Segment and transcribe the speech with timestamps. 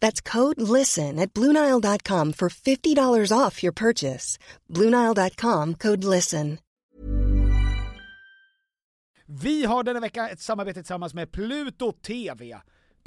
[0.00, 4.38] That's code LISTEN at Bluenile.com for $50 off your purchase.
[4.68, 6.58] Bluenile.com code LISTEN.
[9.30, 12.60] Vi har denna vecka ett samarbete tillsammans med Pluto TV.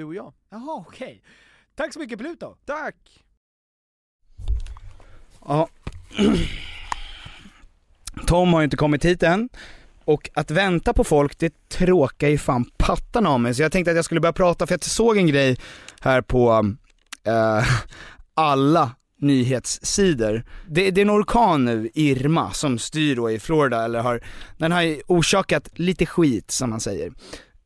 [0.00, 0.32] Du och jag.
[0.50, 1.22] Jaha, okej.
[1.74, 2.56] Tack så mycket Pluto!
[2.64, 3.24] Tack!
[5.44, 5.68] Ja.
[8.26, 9.48] Tom har ju inte kommit hit än,
[10.04, 13.90] och att vänta på folk det tråkar ju fan pattan av mig, så jag tänkte
[13.90, 15.58] att jag skulle börja prata, för jag såg en grej
[16.00, 16.74] här på
[17.24, 17.64] eh,
[18.34, 20.44] alla nyhetssidor.
[20.68, 24.20] Det, det är en orkan nu, Irma, som styr då i Florida, eller har,
[24.58, 27.12] den har ju orsakat lite skit som man säger.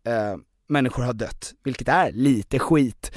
[0.07, 0.37] Eh,
[0.69, 3.13] människor har dött, vilket är lite skit.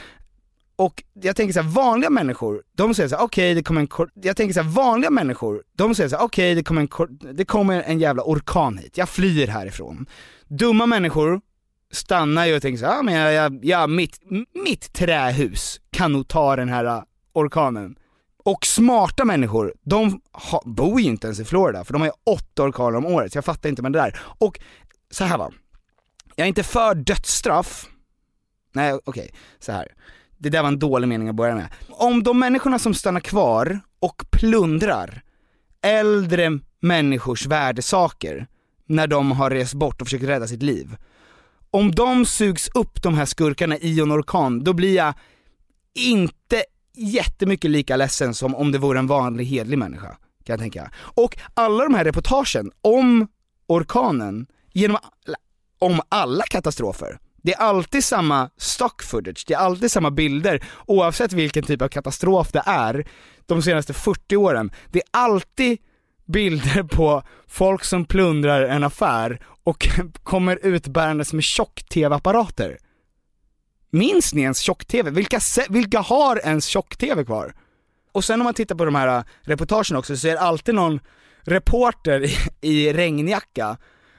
[0.75, 3.87] Och jag tänker så här, vanliga människor, de säger så här: okej det kommer en
[3.87, 6.87] kor-" jag tänker så här, vanliga människor, de säger så här: okej det kommer en
[6.87, 10.05] kor- det kommer en jävla orkan hit, jag flyr härifrån.
[10.47, 11.41] Dumma människor
[11.91, 14.19] stannar ju och tänker så här, ja men jag, jag, jag, mitt,
[14.63, 17.01] mitt trähus kan nog ta den här äh,
[17.33, 17.95] orkanen.
[18.43, 22.33] Och smarta människor, de ha, bor ju inte ens i Florida, för de har ju
[22.33, 24.19] åtta orkaner om året, så jag fattar inte med det där.
[24.37, 24.59] Och
[25.11, 25.51] så här va,
[26.37, 27.87] jag är inte för dödsstraff,
[28.71, 29.93] nej okej, så här.
[30.37, 31.67] Det där var en dålig mening att börja med.
[31.89, 35.23] Om de människorna som stannar kvar och plundrar
[35.81, 38.47] äldre människors värdesaker
[38.85, 40.95] när de har rest bort och försökt rädda sitt liv.
[41.71, 45.13] Om de sugs upp de här skurkarna i en orkan, då blir jag
[45.93, 50.91] inte jättemycket lika ledsen som om det vore en vanlig hedlig människa, kan jag tänka.
[50.97, 53.27] Och alla de här reportagen om
[53.67, 54.97] orkanen, genom,
[55.79, 61.33] om alla katastrofer, det är alltid samma stock footage, det är alltid samma bilder oavsett
[61.33, 63.07] vilken typ av katastrof det är
[63.45, 64.71] de senaste 40 åren.
[64.91, 65.77] Det är alltid
[66.25, 69.87] bilder på folk som plundrar en affär och
[70.23, 72.77] kommer utbärandes med tjock-tv-apparater.
[73.91, 75.11] Minns ni ens tjock-tv?
[75.11, 75.39] Vilka,
[75.69, 77.53] vilka har ens tjock-tv kvar?
[78.11, 80.75] Och sen om man tittar på de här äh, reportagen också så är det alltid
[80.75, 80.99] någon
[81.41, 83.77] reporter i, i regnjacka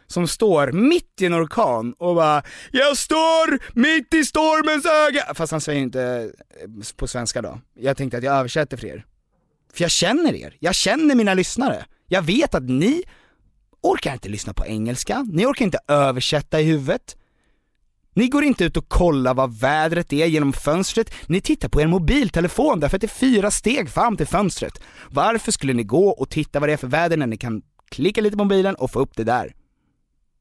[0.08, 5.52] som står mitt i en orkan och bara 'Jag står mitt i stormens öga' Fast
[5.52, 6.02] han säger inte
[6.62, 7.60] eh, på svenska då.
[7.74, 9.06] Jag tänkte att jag översätter för er.
[9.72, 11.84] För jag känner er, jag känner mina lyssnare.
[12.06, 13.02] Jag vet att ni
[13.80, 17.16] orkar inte lyssna på engelska, ni orkar inte översätta i huvudet.
[18.14, 21.86] Ni går inte ut och kollar vad vädret är genom fönstret, ni tittar på er
[21.86, 24.80] mobiltelefon därför att det är fyra steg fram till fönstret.
[25.10, 28.20] Varför skulle ni gå och titta vad det är för väder när ni kan klicka
[28.20, 29.54] lite på mobilen och få upp det där?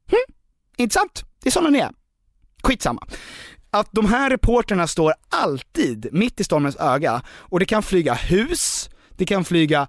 [0.08, 0.34] Hm?
[0.78, 1.24] inte sant.
[1.44, 1.92] Det är sådana ni är.
[2.64, 3.08] Skitsamma.
[3.72, 8.90] Att de här reporterna står alltid mitt i stormens öga och det kan flyga hus,
[9.10, 9.88] det kan flyga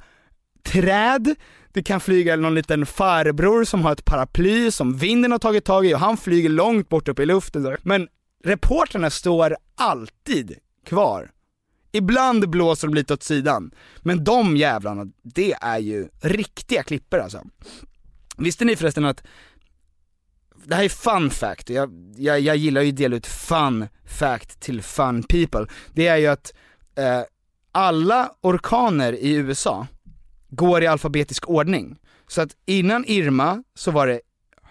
[0.63, 1.35] träd,
[1.73, 5.87] det kan flyga någon liten farbror som har ett paraply som vinden har tagit tag
[5.87, 7.77] i och han flyger långt bort upp i luften.
[7.83, 8.09] Men
[8.45, 10.55] reporterna står alltid
[10.87, 11.31] kvar.
[11.93, 17.45] Ibland blåser de lite åt sidan, men de jävlarna, det är ju riktiga klipper alltså.
[18.37, 19.23] Visste ni förresten att
[20.69, 24.61] det här är fun fact, jag, jag, jag gillar ju att dela ut fun fact
[24.61, 25.67] till fun people.
[25.93, 26.55] Det är ju att
[26.99, 27.23] eh,
[27.73, 29.87] alla orkaner i USA
[30.49, 31.97] går i alfabetisk ordning.
[32.27, 34.21] Så att innan Irma så var det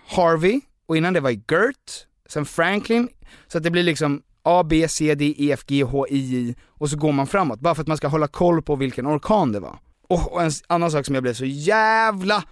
[0.08, 3.10] Harvey, och innan det var Gert, sen Franklin,
[3.48, 6.56] så att det blir liksom A, B, C, D, E, F, G, H, I, J
[6.68, 9.52] och så går man framåt, bara för att man ska hålla koll på vilken orkan
[9.52, 9.80] det var.
[10.08, 12.44] Och, och en annan sak som jag blev så jävla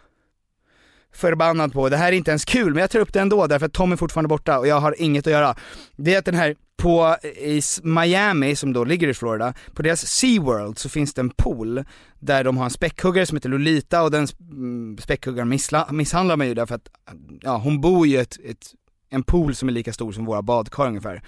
[1.16, 3.66] förbannad på, det här är inte ens kul men jag tar upp det ändå därför
[3.66, 5.56] att Tom är fortfarande borta och jag har inget att göra.
[5.96, 10.08] Det är att den här, på i Miami som då ligger i Florida, på deras
[10.08, 11.84] SeaWorld så finns det en pool
[12.20, 16.48] där de har en späckhuggare som heter Lolita och den mm, späckhuggaren missla, misshandlar mig
[16.48, 16.88] ju därför att,
[17.42, 18.74] ja hon bor i ett, ett,
[19.10, 21.22] en pool som är lika stor som våra badkar ungefär.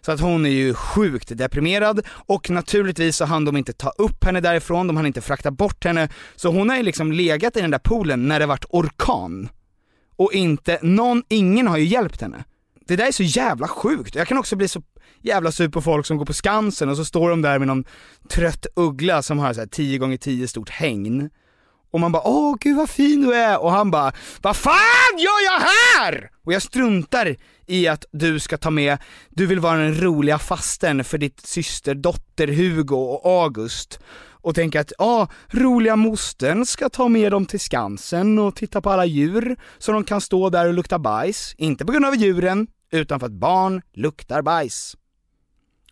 [0.00, 4.24] Så att hon är ju sjukt deprimerad och naturligtvis så hann de inte ta upp
[4.24, 6.08] henne därifrån, de hann inte frakta bort henne.
[6.36, 9.48] Så hon har ju liksom legat i den där poolen när det vart orkan.
[10.16, 12.44] Och inte, någon, ingen har ju hjälpt henne.
[12.86, 14.14] Det där är så jävla sjukt.
[14.14, 14.82] Jag kan också bli så
[15.22, 17.84] jävla sur på folk som går på Skansen och så står de där med någon
[18.30, 21.30] trött uggla som har så här 10 gånger 10 stort hängn.
[21.90, 24.12] Och man bara åh gud vad fin du är och han bara
[24.42, 26.30] vad fan gör jag här?
[26.44, 27.36] Och jag struntar
[27.66, 28.98] i att du ska ta med,
[29.30, 34.00] du vill vara den roliga fasten för ditt syster, dotter Hugo och August
[34.40, 38.90] och tänka att ja, roliga mostern ska ta med dem till Skansen och titta på
[38.90, 42.66] alla djur så de kan stå där och lukta bajs, inte på grund av djuren,
[42.92, 44.96] utan för att barn luktar bajs.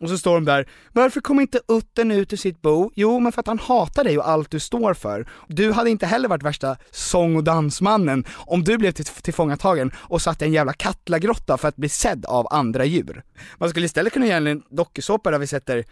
[0.01, 2.91] Och så står de där, varför kom inte utten ut ur sitt bo?
[2.95, 5.29] Jo, men för att han hatar dig och allt du står för.
[5.49, 10.23] Du hade inte heller varit värsta sång och dansmannen om du blev till tillfångatagen och
[10.23, 13.23] satt i en jävla kattlagrotta för att bli sedd av andra djur.
[13.59, 15.85] Man skulle istället kunna göra en dokusåpa där vi sätter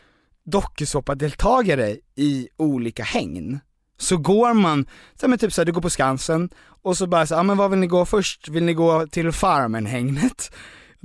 [0.45, 3.61] dokusåpadeltagare i olika hägn.
[3.99, 4.87] Så går man,
[5.21, 6.51] så men typ såhär, du går på Skansen
[6.83, 8.49] och så bara så, ja men vad vill ni gå först?
[8.49, 10.51] Vill ni gå till Farmen-hägnet?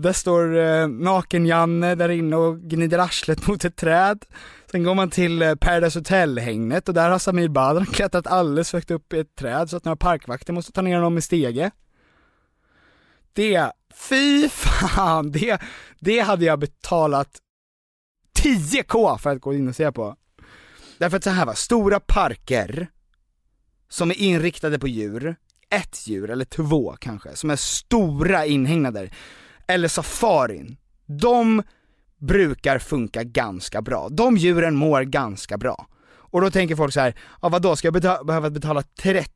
[0.01, 4.25] Där står eh, Naken-Janne där inne och gnider arslet mot ett träd.
[4.71, 8.91] Sen går man till eh, Paradise Hotel-hängnet och där har Samir Badran klättrat alldeles högt
[8.91, 11.71] upp i ett träd så att några parkvakter måste ta ner honom med stege.
[13.33, 15.61] Det, fy fan, det,
[15.99, 17.37] det hade jag betalat
[18.39, 20.15] 10k för att gå in och se på.
[20.97, 22.87] Därför att så här va, stora parker
[23.89, 25.35] som är inriktade på djur,
[25.69, 29.11] ett djur eller två kanske, som är stora inhägnader
[29.69, 31.63] eller safarin, de
[32.19, 34.09] brukar funka ganska bra.
[34.09, 35.87] De djuren mår ganska bra.
[36.31, 39.31] Och då tänker folk så här, ja vadå, ska jag beta behöva betala 30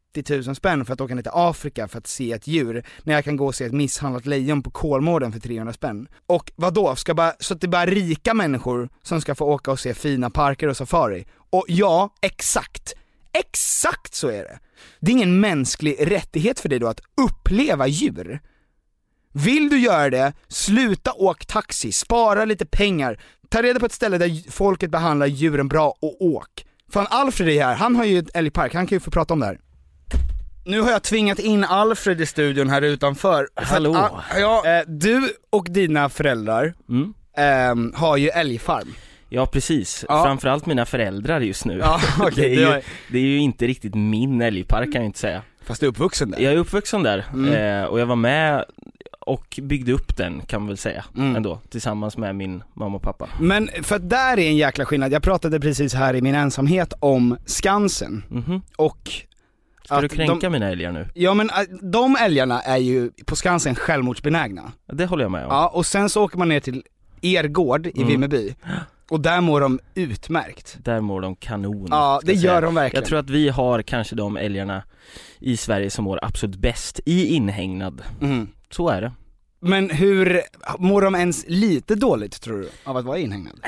[0.46, 3.24] 000 spänn för att åka ner till Afrika för att se ett djur, när jag
[3.24, 6.08] kan gå och se ett misshandlat lejon på Kolmården för 300 spänn?
[6.28, 9.72] Och vadå, ska bara, så att det är bara rika människor som ska få åka
[9.72, 11.26] och se fina parker och safari?
[11.50, 12.94] Och ja, exakt,
[13.34, 14.60] exakt så är det.
[15.00, 18.42] Det är ingen mänsklig rättighet för dig då att uppleva djur.
[19.34, 24.18] Vill du göra det, sluta åk taxi, spara lite pengar, ta reda på ett ställe
[24.18, 26.66] där folket behandlar djuren bra och åk.
[26.94, 29.40] Fan Alfred är här, han har ju ett älgpark, han kan ju få prata om
[29.40, 29.60] det här.
[30.66, 33.48] Nu har jag tvingat in Alfred i studion här utanför.
[33.56, 33.96] Hallå.
[33.96, 37.14] Att, ja, eh, du och dina föräldrar Mm.
[37.38, 38.94] ehm, har ju älgfarm.
[39.30, 40.24] Ja precis, Ja.
[40.24, 41.78] framförallt mina föräldrar just nu.
[41.78, 45.20] Ja, okej, det, är ju, det är ju inte riktigt min älgpark kan jag inte
[45.20, 45.42] säga.
[45.64, 46.40] Fast du är uppvuxen där.
[46.40, 47.54] Jag är uppvuxen där, Mm.
[47.82, 48.66] eh, och jag var med
[49.26, 51.36] och byggde upp den kan man väl säga Mm.
[51.36, 53.30] ändå, tillsammans med min mamma och pappa.
[53.40, 56.94] Men för att där är en jäkla skillnad, jag pratade precis här i min ensamhet
[57.00, 58.62] om Skansen Mhm.
[58.78, 59.12] och
[59.86, 61.08] Ska du kränka de- mina älgar nu?
[61.14, 61.56] Ja men äh,
[61.92, 64.72] de älgarna är ju på Skansen självmordsbenägna.
[64.94, 65.50] Det håller jag med om.
[65.52, 66.84] Ja, och sen så åker man ner till
[67.22, 68.08] er gård i Mm.
[68.08, 68.56] Vimmerby,
[69.10, 70.78] och där mår de utmärkt.
[70.84, 71.88] Där mår de kanon.
[71.92, 73.02] Ja, det gör de verkligen.
[73.02, 74.84] Jag tror att vi har kanske de älgarna
[75.40, 78.02] i Sverige som mår absolut bäst i inhägnad.
[78.22, 78.48] Mm.
[78.74, 79.12] Så är det.
[79.60, 80.42] Men hur,
[80.78, 83.60] mår de ens lite dåligt tror du, av att vara inhägnad?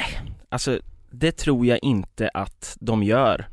[0.50, 0.80] Alltså,
[1.12, 3.48] det tror jag inte att de gör.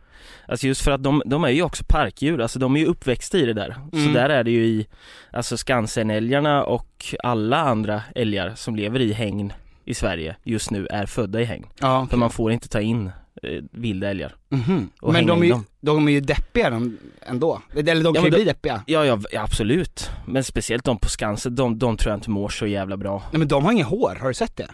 [0.49, 3.39] Alltså just för att de, de är ju också parkdjur, alltså de är ju uppväxta
[3.39, 3.77] i det där.
[3.93, 4.07] Mm.
[4.07, 4.87] Så där är det ju i,
[5.31, 9.53] alltså Skansenälgarna och alla andra älgar som lever i hägn
[9.85, 11.67] i Sverige just nu är födda i hägn.
[11.81, 13.11] Ja, För man får inte ta in
[13.71, 14.35] vilda älgar.
[14.49, 14.91] Mhm.
[15.01, 17.63] Och Men de är, ju, de är ju deppiga de, ändå.
[17.77, 18.83] Eller de kan men ju då- bli deppiga.
[18.87, 20.11] Ja, ja, ja, absolut.
[20.27, 23.23] Men speciellt de på Skansen, de, de tror jag inte mår så jävla bra.
[23.33, 24.69] Nej men de har inget hår, har du sett det?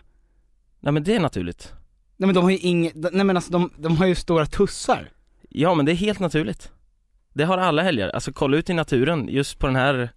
[0.81, 1.73] Nej men det är naturligt.
[2.17, 5.11] Nej men de har ju inget, nej men alltså de, de har ju stora tussar.
[5.49, 6.71] Ja men det är helt naturligt.
[7.35, 10.11] Det har alla älgar, alltså kolla ut i naturen, just på den här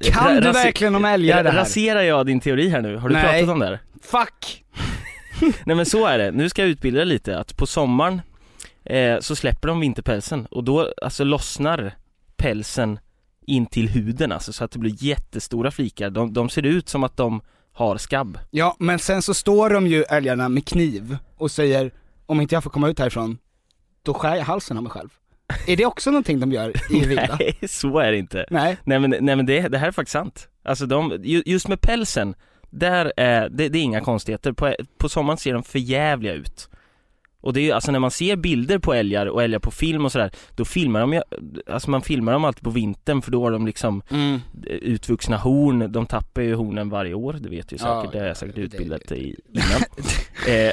[0.00, 1.58] Kan Ra- du verkligen om älgar det här?
[1.58, 2.96] Raserar jag din teori här nu?
[2.96, 3.24] Har du Nej.
[3.24, 3.78] pratat om det här?
[4.02, 4.64] Fuck!
[5.66, 8.20] Nej men så är det, nu ska jag utbilda dig lite, att på sommaren
[8.84, 11.94] eh, så släpper de vinterpälsen och då alltså lossnar
[12.36, 12.98] pälsen
[13.46, 17.04] in till huden alltså så att det blir jättestora flikar, de, de ser ut som
[17.04, 17.40] att de
[17.72, 21.90] har skabb Ja men sen så står de ju älgarna med kniv och säger
[22.26, 23.38] om inte jag får komma ut härifrån,
[24.02, 25.08] då skär jag halsen av mig själv.
[25.66, 27.36] Är det också någonting de gör i vilda?
[27.40, 28.76] Nej, så är det inte Nej.
[28.84, 31.80] Nej men, nej, men det, det här är faktiskt sant Alltså de, ju- just med
[31.80, 32.34] pälsen,
[32.74, 36.68] där är, det, det är inga konstigheter, på, på sommaren ser de för jävliga ut.
[37.40, 40.04] Och det är ju, alltså när man ser bilder på älgar och älgar på film
[40.04, 41.20] och sådär, då filmar de ju,
[41.66, 44.40] alltså man filmar dem alltid på vintern för då har de liksom Mm.
[44.66, 48.36] utvuxna horn, de tappar ju hornen varje år, det vet Ja, säkert, det har jag
[48.36, 49.80] säkert det- utbildat dig i innan.
[50.48, 50.72] Eh,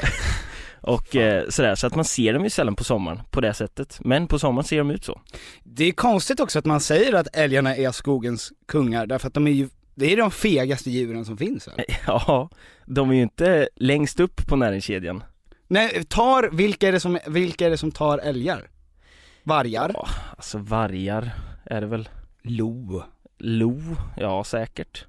[0.81, 3.97] Och eh, sådär, så att man ser dem ju sällan på sommaren på det sättet,
[4.01, 5.21] men på sommaren ser de ut så.
[5.63, 9.47] Det är konstigt också att man säger att älgarna är skogens kungar, därför att de
[9.47, 11.85] är ju, det är de fegaste djuren som finns här.
[12.07, 12.49] Ja,
[12.85, 15.23] de är ju inte längst upp på näringskedjan
[15.67, 18.69] Nej, tar, vilka är det som, vilka är det som tar älgar?
[19.43, 19.91] Vargar?
[19.93, 20.07] Ja,
[20.37, 21.31] alltså vargar
[21.65, 22.09] är det väl
[22.41, 23.03] Lo.
[23.37, 23.79] Lo,
[24.17, 25.05] ja säkert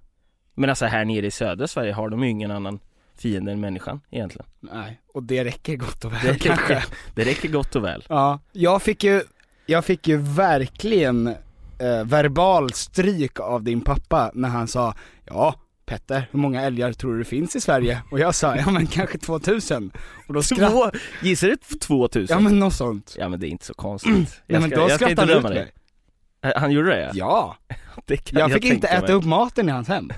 [0.55, 2.79] Men alltså här nere i södra Sverige har de ju ingen annan
[3.17, 6.75] fiende än människan egentligen Nej, och det räcker gott och väl Det kanske.
[6.75, 6.85] räcker,
[7.15, 9.23] det räcker gott och väl Ja, jag fick ju,
[9.67, 11.35] jag fick ju verkligen
[11.83, 14.95] eh, verbal stryk av din pappa när han sa
[15.27, 15.55] Ja,
[15.87, 18.03] Petter, hur många älgar tror du det finns i Sverige?
[18.11, 19.93] Och jag sa, ja men kanske 2000
[20.29, 20.91] Och då skrattade, Två,
[21.23, 22.27] gissar du 2000?
[22.37, 25.21] ja men något sånt Ja men det är inte så konstigt Ja men då skrattade
[25.35, 25.73] han ut mig
[26.57, 27.11] Han gjorde det?
[27.15, 27.57] Ja,
[28.07, 29.15] det kan jag fick inte tänka äta mig.
[29.17, 30.11] upp maten i hans hem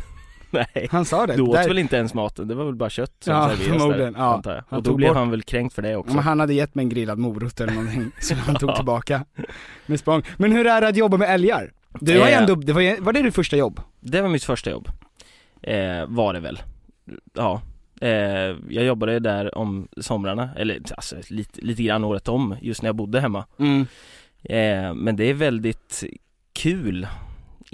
[0.74, 2.90] Nej, Han sa det, du åt Där- väl inte ens maten, det var väl bara
[2.90, 4.34] kött som Ja, förmodligen, där, ja.
[4.34, 4.64] antar jag.
[4.68, 6.74] Han Och då blev bort- han väl kränkt för det också men han hade gett
[6.74, 9.24] mig en grillad morot eller någonting som han tog tillbaka
[9.86, 10.22] med språng.
[10.36, 11.72] Men hur är det att jobba med älgar?
[12.00, 12.38] Du har ju Eh.
[12.40, 13.80] ändå, det var, var det ditt första jobb?
[14.00, 14.88] Det var mitt första jobb
[15.62, 16.62] eh, Var det väl
[17.34, 17.62] Ja
[18.00, 18.08] eh,
[18.68, 22.96] Jag jobbade där om somrarna, eller alltså lite, lite grann året om, just när jag
[22.96, 23.86] bodde hemma Mm.
[24.42, 26.04] eh, Men det är väldigt
[26.52, 27.06] kul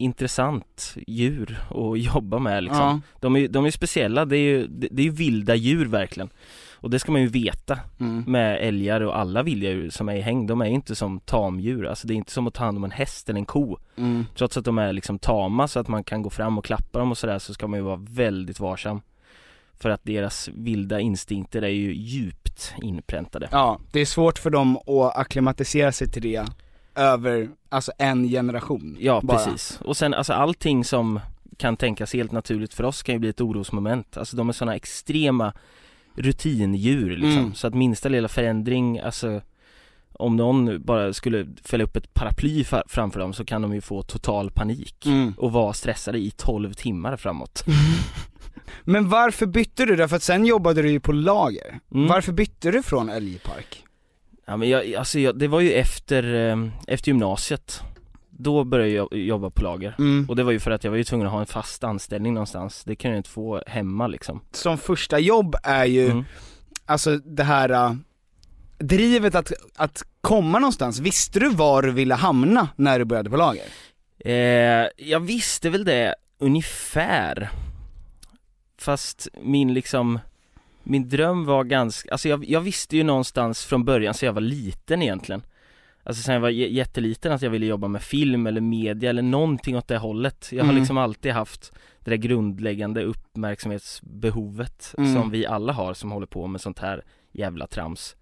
[0.01, 2.83] Intressant djur att jobba med liksom.
[2.83, 3.01] Ja.
[3.21, 6.31] de, är, de är speciella, det är ju det, är ju vilda djur verkligen.
[6.75, 8.25] Och det ska man ju veta Mm.
[8.27, 11.87] med älgar och alla vilda djur som är i häng, de är inte som tamdjur,
[11.87, 13.77] alltså det är inte som att ta hand om en häst eller en ko.
[13.97, 14.27] Mm.
[14.37, 17.11] Trots att de är liksom tama så att man kan gå fram och klappa dem
[17.11, 19.01] och sådär så ska man ju vara väldigt varsam.
[19.81, 23.49] För att deras vilda instinkter är ju djupt inpräntade.
[23.53, 26.45] Ja, det är svårt för dem att acklimatisera sig till det
[26.95, 29.37] över, alltså en generation Ja bara.
[29.39, 31.21] precis, och sen alltså allting som
[31.57, 34.77] kan tänkas helt naturligt för oss kan ju bli ett orosmoment Alltså de är sådana
[34.77, 35.53] extrema
[36.15, 37.55] rutindjur liksom, Mm.
[37.55, 39.41] så att minsta lilla förändring, alltså
[40.13, 44.03] om någon bara skulle fälla upp ett paraply framför dem så kan de ju få
[44.03, 45.35] total panik Mm.
[45.39, 47.65] och vara stressade i 12 timmar framåt
[48.85, 49.97] Men varför bytte du?
[49.97, 51.81] Därför att sen jobbade du ju på lager.
[51.95, 52.07] Mm.
[52.09, 53.85] Varför bytte du från älgpark?
[54.51, 57.83] Ja men jag, alltså jag, det var ju efter, eh, efter gymnasiet
[58.31, 60.27] Då började jag jobba på lager Mm.
[60.29, 62.35] Och det var ju för att jag var ju tvungen att ha en fast anställning
[62.35, 66.25] någonstans Det kan jag inte få hemma liksom Som första jobb är ju, mm.
[66.87, 67.95] alltså det här äh,
[68.79, 70.99] drivet att, att komma någonstans.
[70.99, 73.65] Visste du var du ville hamna när du började på lager?
[74.19, 77.51] eh, Jag visste väl det ungefär
[78.79, 80.19] Fast min liksom
[80.83, 84.41] Min dröm var ganska, alltså jag, jag visste ju någonstans från början så jag var
[84.41, 85.43] liten egentligen
[86.03, 89.77] Alltså sen jag var jätteliten att jag ville jobba med film eller media eller någonting
[89.77, 90.77] åt det hållet Jag har Mm.
[90.77, 95.15] liksom alltid haft det där grundläggande uppmärksamhetsbehovet Mm.
[95.15, 98.17] som vi alla har som håller på med sånt här jävla trams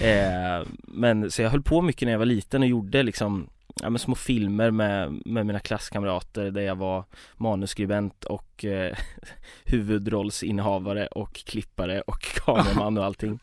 [0.00, 3.48] eh, Men så jag höll på mycket när jag var liten och gjorde liksom
[3.82, 7.04] ja, men små filmer med, med mina klasskamrater där jag var
[7.36, 8.96] manusskribent och eh,
[9.64, 13.38] huvudrollsinnehavare och klippare och kameraman och allting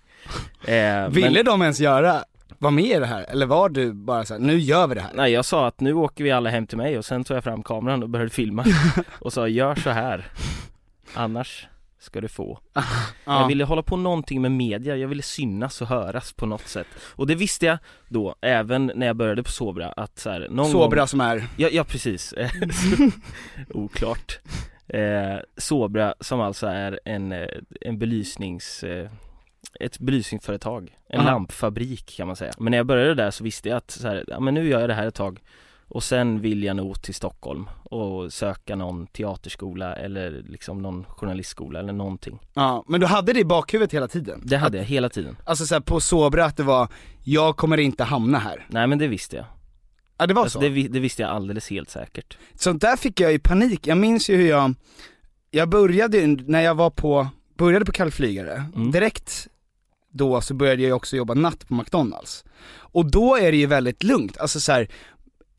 [0.68, 2.24] eh, Ville men, de ens göra,
[2.58, 3.26] vara med i det här?
[3.30, 5.12] Eller var du bara så här, nu gör vi det här?
[5.14, 7.44] Nej jag sa att nu åker vi alla hem till mig och sen tog jag
[7.44, 8.66] fram kameran och började filma
[9.20, 10.32] och sa gör så här
[11.14, 11.68] Annars
[12.00, 13.42] ska du få Ja.
[13.42, 16.88] Jag ville hålla på någonting med media, jag ville synas och höras på något sätt
[17.00, 17.78] Och det visste jag
[18.10, 21.08] då, även när jag började på Sobra att så här, någon Så bra gång...
[21.08, 22.34] som är, Ja, ja precis,
[23.70, 24.40] oklart
[24.88, 27.48] eh, Sobra som alltså är en, eh,
[27.82, 29.10] en belysnings eh,
[29.80, 31.30] ett belysningsföretag, en Aha.
[31.32, 32.54] lampfabrik kan man säga.
[32.58, 34.80] Men när jag började där så visste jag att så här, ja, men nu gör
[34.80, 35.40] jag det här ett tag
[35.90, 41.80] och sen vill jag nog till Stockholm och söka någon teaterskola eller liksom någon journalistskola
[41.80, 42.40] eller någonting.
[42.54, 44.42] Ja, men du hade det i bakhuvudet hela tiden?
[44.46, 45.38] Det hade jag hela tiden.
[45.46, 46.88] Alltså såhär på Sobra att det var,
[47.24, 48.66] jag kommer inte hamna här.
[48.70, 49.46] Nej men det visste jag.
[50.18, 50.66] Ja det var Alltså, så?
[50.68, 52.38] det, det visste jag alldeles helt säkert.
[52.56, 54.74] Sånt där fick jag i panik, jag minns ju hur jag,
[55.52, 57.28] jag började ju när jag var på,
[57.58, 58.92] började på Kall Flygare, Mm.
[58.92, 59.48] direkt
[60.12, 62.44] då så började jag också jobba natt på McDonalds.
[62.70, 64.88] Och då är det ju väldigt lugnt, alltså så här,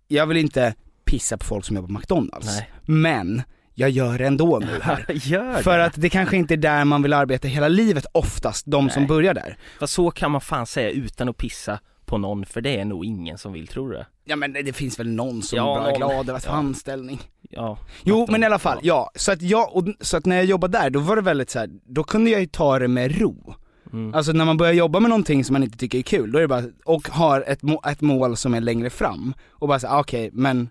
[0.08, 0.74] jag vill inte
[1.04, 2.70] pissa på folk som jobbar på McDonalds, Nej.
[2.84, 3.42] men
[3.74, 5.06] jag gör det ändå nu här.
[5.12, 5.84] Gör För det.
[5.84, 9.08] att det kanske inte är där man vill arbeta hela livet oftast, de som Nej.
[9.08, 9.58] börjar där.
[9.80, 13.04] Fast så kan man fan säga utan att pissa på någon för det är nog
[13.04, 14.06] ingen som vill, tror du det?
[14.24, 16.54] Ja men det finns väl någon som Ja, bara är glad över att få Ja.
[16.54, 17.20] anställning.
[17.50, 17.78] Ja.
[18.02, 19.10] Jo men i alla fall, ja.
[19.14, 21.58] Så att jag, och, så att när jag jobbade där, då var det väldigt så
[21.58, 23.54] här, då kunde jag ju ta det med ro.
[23.92, 24.14] Mm.
[24.14, 26.42] Alltså när man börjar jobba med någonting som man inte tycker är kul, då är
[26.42, 29.92] det bara, och har ett, må, ett mål som är längre fram, och bara säga
[29.92, 30.68] ah, okej, men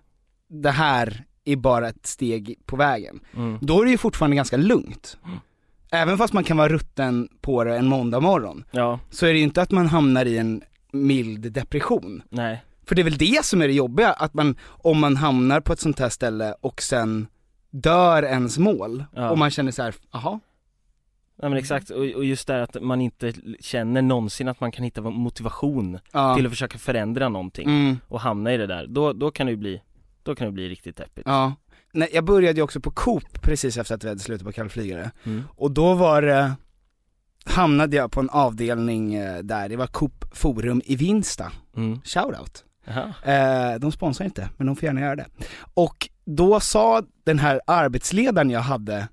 [0.48, 3.20] det här är bara ett steg på vägen.
[3.36, 3.58] Mm.
[3.60, 5.18] Då är det ju fortfarande ganska lugnt.
[5.90, 9.38] Även fast man kan vara rutten på det en måndag morgon, Ja, så är det
[9.38, 12.22] ju inte att man hamnar i en mild depression.
[12.30, 12.64] nej.
[12.86, 15.72] För det är väl det som är det jobbiga, att man, om man hamnar på
[15.72, 17.26] ett sånt här ställe och sen
[17.70, 19.30] dör ens mål, Ja.
[19.30, 20.40] och man känner så här, jaha,
[21.42, 24.72] Nej men exakt, och, och just det här att man inte känner någonsin att man
[24.72, 26.36] kan hitta motivation ja.
[26.36, 29.50] till att försöka förändra någonting Mm, och hamna i det där, då, då kan det
[29.50, 29.82] ju bli,
[30.22, 31.26] då kan det bli riktigt deppigt.
[31.26, 31.52] ja.
[31.92, 34.68] Nej, jag började ju också på Coop precis efter att vi hade slutat på Kall
[34.68, 35.44] Flygare, Mm.
[35.56, 36.52] och då var det,
[37.44, 42.00] hamnade jag på en avdelning eh, där, det var Coop Forum i Vinsta, Mm.
[42.04, 42.64] shoutout.
[43.24, 45.26] Eh, de sponsrar inte, men de får gärna göra det.
[45.74, 49.08] Och då sa den här arbetsledaren jag hade,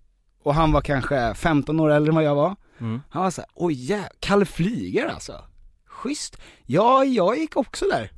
[0.45, 3.01] och han var kanske 15 år äldre än vad jag var, Mm.
[3.09, 5.43] Han var såhär, oj jä, Kalle Flyger alltså.
[5.85, 6.37] Schysst.
[6.65, 8.11] Ja, jag gick också där.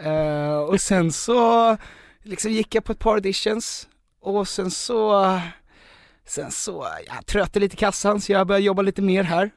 [0.00, 1.76] Eh, och sen så,
[2.22, 3.88] liksom gick jag på ett par auditions,
[4.20, 5.40] och sen så,
[6.26, 9.50] sen så, jag trötte lite i kassan så jag började jobba lite mer här.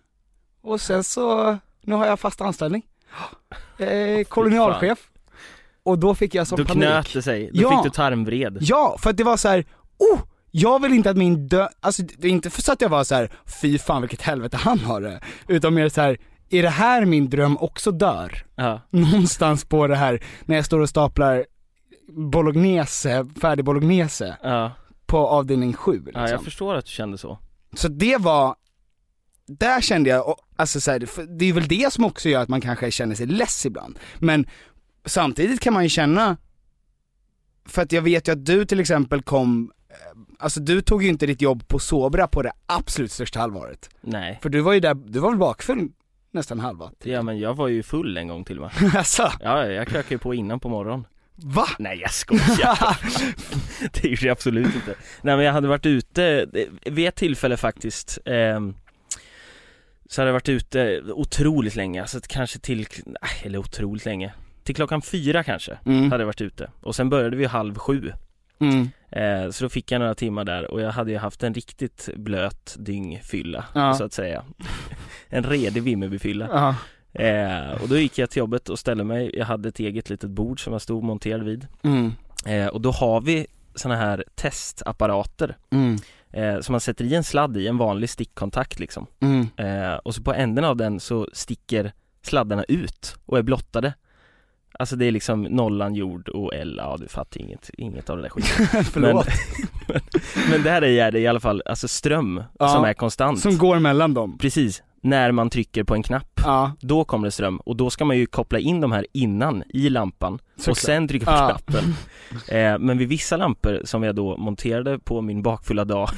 [0.62, 2.86] Och sen så, nu har jag fast anställning.
[3.80, 5.10] Eh, kolonialchef.
[5.84, 6.84] Och då fick jag som Då panik.
[6.84, 7.70] knöt det sig, då Ja.
[7.70, 8.58] fick du tarmvred.
[8.62, 9.66] Ja, för att det var så här,
[9.98, 10.20] oh,
[10.52, 13.04] jag vill inte att min dö, alltså det är inte för så att jag var
[13.04, 13.32] så här,
[13.62, 16.18] fy fan vilket helvete han har det, utan mer så här,
[16.50, 18.46] är det här min dröm också dör?
[18.56, 18.82] Ja.
[18.90, 21.46] Någonstans på det här, när jag står och staplar
[22.32, 24.72] bolognese, färdig bolognese Ja.
[25.06, 26.22] på avdelning 7 liksom.
[26.22, 27.40] ja, jag förstår att du kände så.
[27.74, 28.56] Så det var,
[29.48, 31.00] där kände jag, alltså så här,
[31.38, 34.00] det är väl det som också gör att man kanske känner sig less ibland.
[34.20, 34.48] Men
[35.06, 36.38] samtidigt kan man ju känna,
[37.66, 39.72] för att jag vet ju att du till exempel kom,
[40.38, 43.90] alltså du tog ju inte ditt jobb på Sobra på det absolut största allvaret.
[44.02, 44.40] Nej.
[44.42, 45.90] För du var ju där, du var väl bakfull
[46.32, 46.92] nästan halva?
[47.04, 48.96] Ja men jag var ju full en gång till och med.
[48.96, 51.06] alltså, Ja, jag krökade ju på innan på morgonen.
[51.36, 51.66] va?
[51.80, 52.98] Nej jag skojar.
[54.02, 54.96] det gjorde jag absolut inte.
[55.22, 58.76] Nej men jag hade varit ute, eh, vid ett tillfälle faktiskt, ehm,
[60.10, 64.76] så hade jag varit ute otroligt länge, alltså kanske till, nej, eller otroligt länge, till
[64.76, 66.12] klockan fyra kanske, Mm.
[66.12, 66.70] hade jag varit ute.
[66.82, 68.12] Och sen började vi halv sju.
[68.60, 68.90] Mm.
[69.12, 72.10] Eh, så då fick jag några timmar där och jag hade ju haft en riktigt
[72.16, 73.94] blöt dyngfylla, Ja.
[73.94, 74.44] så att säga.
[75.30, 76.48] en redig Vimmerbyfylla.
[76.52, 76.76] Ja.
[77.24, 80.30] Eh, och då gick jag till jobbet och ställde mig, jag hade ett eget litet
[80.30, 81.68] bord som jag stod monterad vid.
[81.84, 82.12] Mm.
[82.46, 85.96] Eh, och då har vi såna här testapparater Mm.
[86.32, 89.08] eh, som man sätter i en sladd i, en vanlig stickkontakt liksom.
[89.20, 89.48] Mm.
[89.58, 93.94] Eh, och så på änden av den så sticker sladdarna ut och är blottade.
[94.80, 98.24] Alltså det är liksom nollan jord och L, ja du fattar inget, inget av det
[98.24, 98.84] där skiten.
[98.92, 99.28] Förlåt.
[99.88, 100.02] Men,
[100.52, 103.40] men där är det i alla fall, alltså ström Ja, som är konstant.
[103.40, 104.38] Som går mellan dem.
[104.38, 108.06] Precis, när man trycker på en knapp, Ja, då kommer det ström och då ska
[108.06, 110.78] man ju koppla in de här innan i lampan och såklart.
[110.78, 111.48] sen trycka på Ja.
[111.48, 111.94] knappen.
[112.48, 116.10] Eh, men vid vissa lampor som jag då monterade på min bakfulla dag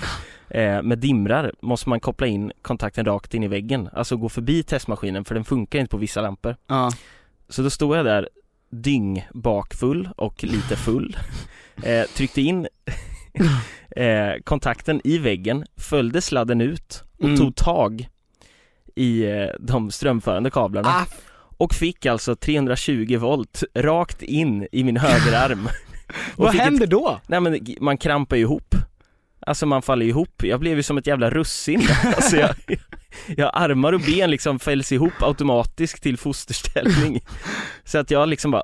[0.50, 4.64] eh, med dimrar måste man koppla in kontakten rakt in i väggen, alltså gå förbi
[4.64, 6.56] testmaskinen för den funkar inte på vissa lampor.
[6.68, 6.92] Ja.
[7.50, 8.30] Så då stod jag där
[8.72, 11.18] dyng bakfull och lite full,
[11.84, 12.68] eh, tryckte in
[13.96, 17.38] eh, kontakten i väggen, följde sladden ut och Mm.
[17.38, 18.08] tog tag
[18.96, 21.06] i eh, de strömförande kablarna Ah,
[21.58, 25.70] och fick alltså 320 volt rakt in i min högerarm.
[26.36, 27.20] Vad händer Ett, då?
[27.28, 28.69] nej men man krampar ju ihop.
[29.40, 31.88] Alltså man faller ihop, jag blev ju som ett jävla russin.
[32.16, 32.56] Alltså jag,
[33.28, 37.22] jag armar och ben liksom fälls ihop automatiskt till fosterställning.
[37.84, 38.64] Så att jag liksom bara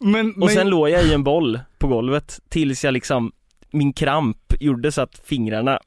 [0.00, 3.32] Men, och men, sen låg jag i en boll på golvet tills jag liksom
[3.72, 5.80] Min kramp gjorde så att fingrarna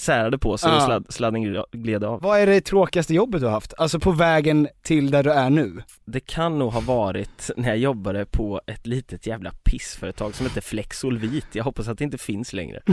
[0.00, 0.80] särade på sig och Ja.
[0.86, 2.20] sladd, sladden gled av.
[2.20, 3.74] Vad är det tråkigaste jobbet du har haft?
[3.78, 5.82] Alltså på vägen till där du är nu?
[6.04, 10.60] Det kan nog ha varit när jag jobbade på ett litet jävla pissföretag som heter
[10.60, 12.80] Flexolvit, jag hoppas att det inte finns längre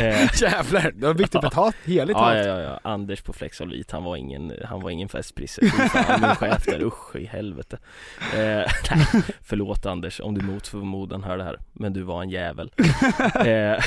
[0.00, 3.32] eh, Jävlar, du har byggt upp ett hat, heligt ja, ja, ja, ja, Anders på
[3.32, 5.70] Flexolvit, han var ingen, han var ingen festprisse, min
[6.36, 7.78] chef där, usch i helvete
[8.34, 12.30] eh, nej, Förlåt Anders om du mot förmodan hör det här, men du var en
[12.30, 12.70] jävel
[13.34, 13.84] eh,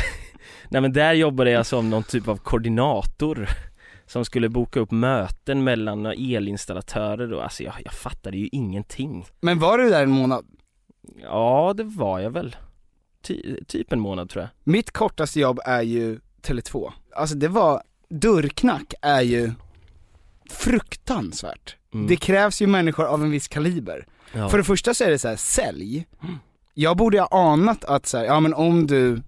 [0.70, 3.50] Nej men där jobbade jag som någon typ av koordinator
[4.06, 9.60] som skulle boka upp möten mellan elinstallatörer och alltså jag, jag fattade ju ingenting Men
[9.60, 10.46] var du där en månad?
[11.22, 12.56] Ja, det var jag väl.
[13.22, 14.50] Ty, typ en månad tror jag.
[14.64, 16.92] Mitt kortaste jobb är ju Tele2.
[17.16, 19.52] Alltså det var, dörrknack är ju
[20.50, 21.76] fruktansvärt.
[21.94, 22.08] Mm.
[22.08, 24.06] Det krävs ju människor av en viss kaliber.
[24.34, 24.50] ja.
[24.50, 26.08] För det första så är det så här, sälj.
[26.74, 29.22] Jag borde ha anat att så här, ja men om du,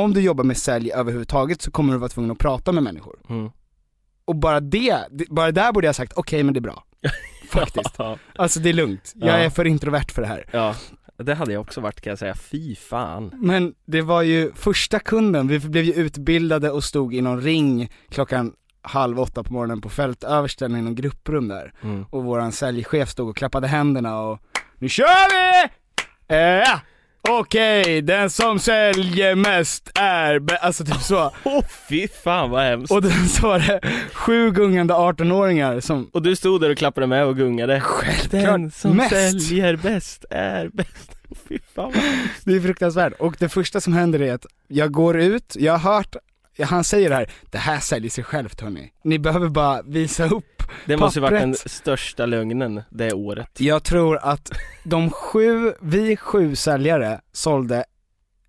[0.00, 3.18] om du jobbar med sälj överhuvudtaget så kommer du vara tvungen att prata med människor.
[3.28, 3.50] Mm.
[4.24, 4.96] Och bara det,
[5.30, 6.84] bara där borde jag sagt okej men det är bra.
[7.50, 7.96] Faktiskt.
[8.36, 9.34] Alltså det är lugnt, jag Ja.
[9.44, 10.46] är för introvert för det här.
[10.52, 10.74] ja,
[11.16, 12.34] det hade jag också varit kan jag säga.
[12.34, 13.30] Fy fan.
[13.34, 17.90] Men det var ju första kunden, vi blev ju utbildade och stod i någon ring
[18.10, 18.52] klockan
[18.82, 21.72] halv åtta på morgonen på fältöversten i någon grupprum där.
[21.82, 22.04] Mm.
[22.10, 24.38] Och våran säljchef stod och klappade händerna och
[24.78, 25.68] Nu kör vi!
[26.36, 26.78] Eh,
[27.28, 31.32] Okej, den som säljer mest är bä-" alltså typ så.
[31.44, 32.92] Åh fy fan vad hemskt.
[32.92, 33.80] Och den så var det
[34.12, 37.80] sju gungande 18-åringar som Och du stod där och klappade med och gungade.
[37.80, 39.10] Självklart Den som mest.
[39.10, 41.10] säljer bäst är bäst.
[41.30, 42.44] Åh, Fy fan vad hemskt.
[42.44, 45.94] Det är fruktansvärt, och det första som händer är att jag går ut, jag har
[45.94, 46.16] hört,
[46.62, 48.90] han säger det här, det här säljer sig självt hörni.
[49.04, 50.53] Ni behöver bara visa upp.
[50.86, 53.60] Det måste ju varit den största lögnen det året.
[53.60, 54.52] Jag tror att
[54.84, 57.84] de sju, vi sju säljare sålde,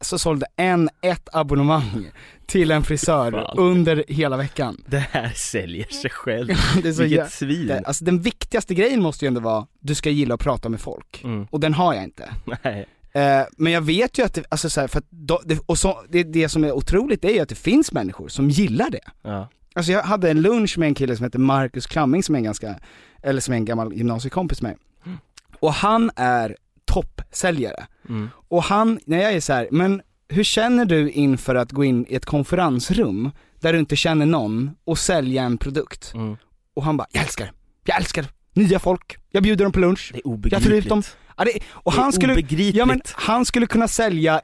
[0.01, 2.12] så sålde en ett abonnemang
[2.45, 3.58] till en frisör Fan.
[3.58, 4.84] under hela veckan.
[4.88, 6.47] Det här säljer sig själv.
[6.84, 7.67] Det är så Vilket svin.
[7.67, 10.80] det, alltså den viktigaste grejen måste ju ändå vara, du ska gilla att prata med
[10.82, 11.23] folk.
[11.23, 11.47] Mm.
[11.51, 12.30] Och den har jag inte.
[12.63, 12.86] Nej.
[13.15, 15.78] Eh, men jag vet ju att det, alltså så här, för att då, det, och
[15.78, 18.99] så, det, det som är otroligt är ju att det finns människor som gillar det.
[19.21, 19.49] Ja.
[19.76, 22.44] Alltså jag hade en lunch med en kille som heter Marcus Klamming som är en
[22.44, 22.76] ganska,
[23.24, 25.16] eller som är en gammal gymnasiekompis med mig.
[25.60, 27.86] Och han är toppsäljare.
[28.10, 28.30] Mm.
[28.48, 32.06] Och han, när jag är så här, men hur känner du inför att gå in
[32.10, 36.12] i ett konferensrum där du inte känner någon och sälja en produkt?
[36.16, 36.38] Mm.
[36.74, 37.52] Och han bara, jag älskar det,
[37.86, 38.62] jag älskar det.
[38.62, 40.12] nya folk, jag bjuder dem på lunch.
[40.14, 41.04] Det är Jag tar ut dem.
[41.38, 42.40] Ja, det, och Det han skulle,
[42.74, 44.42] ja men han skulle kunna sälja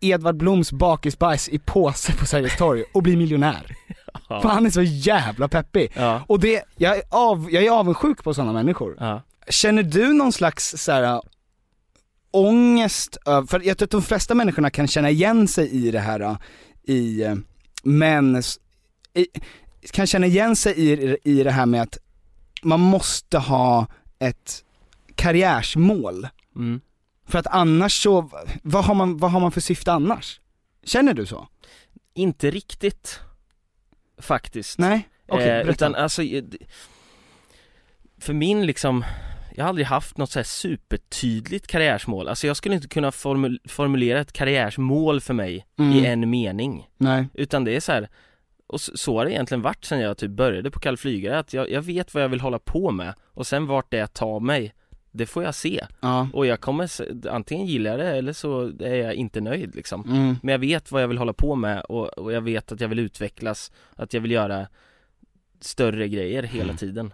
[0.00, 3.76] Edvard Bloms bakisbajs i påse på Sergels torg och bli miljonär.
[4.28, 5.92] För han är så jävla peppig.
[5.94, 6.24] Ja.
[6.28, 8.96] Och det, jag är, av, jag är avundsjuk på sådana människor.
[9.00, 9.22] Ja.
[9.48, 11.20] Känner du någon slags så här,
[12.30, 16.00] ångest, över- för jag tror att de flesta människorna kan känna igen sig i det
[16.00, 16.36] här,
[16.82, 17.34] i, eh,
[17.82, 18.58] men, s-
[19.14, 19.26] i,
[19.90, 21.98] kan känna igen sig i, i det här med att
[22.62, 23.86] man måste ha
[24.18, 24.64] ett
[25.14, 26.28] karriärsmål.
[26.56, 26.80] Mm.
[27.30, 28.30] För att annars så,
[28.62, 30.40] vad har man, vad har man för syfte annars?
[30.84, 31.48] Känner du så?
[32.14, 33.20] Inte riktigt.
[34.18, 34.78] Faktiskt.
[34.78, 35.08] Nej?
[35.28, 35.70] Okej, eh, berätta.
[35.70, 36.44] utan alltså, eh,
[38.20, 39.04] för min liksom,
[39.54, 42.28] jag har aldrig haft något så här supertydligt karriärsmål.
[42.28, 45.92] Alltså jag skulle inte kunna formul- formulera ett karriärsmål för mig Mm.
[45.92, 46.88] i en mening.
[46.96, 47.26] Nej.
[47.34, 48.08] Utan det är så här,
[48.66, 51.52] och så, så har det egentligen varit sen jag typ började på Kall Flygare, att
[51.52, 54.74] jag, jag vet vad jag vill hålla på med och sen vart det tar mig,
[55.12, 55.86] det får jag se.
[56.00, 56.28] Ja.
[56.32, 56.90] Och jag kommer,
[57.28, 60.04] antingen gillar jag det eller så är jag inte nöjd liksom.
[60.04, 60.36] Mm.
[60.42, 62.88] Men jag vet vad jag vill hålla på med och, och jag vet att jag
[62.88, 64.66] vill utvecklas, att jag vill göra
[65.60, 66.76] större grejer hela Mm.
[66.76, 67.12] tiden.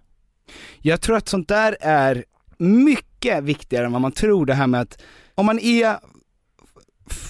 [0.79, 2.25] Jag tror att sånt där är
[2.59, 5.03] mycket viktigare än vad man tror det här med att,
[5.35, 5.97] om man är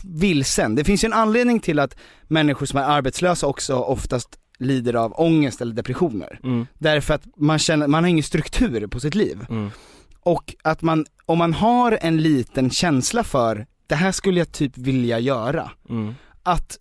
[0.05, 4.95] vilsen, det finns ju en anledning till att människor som är arbetslösa också oftast lider
[4.95, 6.41] av ångest eller depressioner.
[6.43, 9.47] Mm, Därför att man känner, man har ingen struktur på sitt liv.
[10.27, 14.79] Och att man, om man har en liten känsla för, det här skulle jag typ
[14.79, 15.71] vilja göra.
[15.89, 16.79] mm, att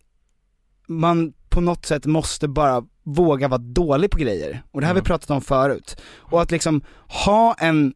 [0.87, 4.63] man på något sätt måste bara våga vara dålig på grejer.
[4.71, 5.05] Och det här har vi Mm.
[5.05, 5.97] pratat om förut.
[6.17, 6.81] Och att liksom
[7.25, 7.93] ha en,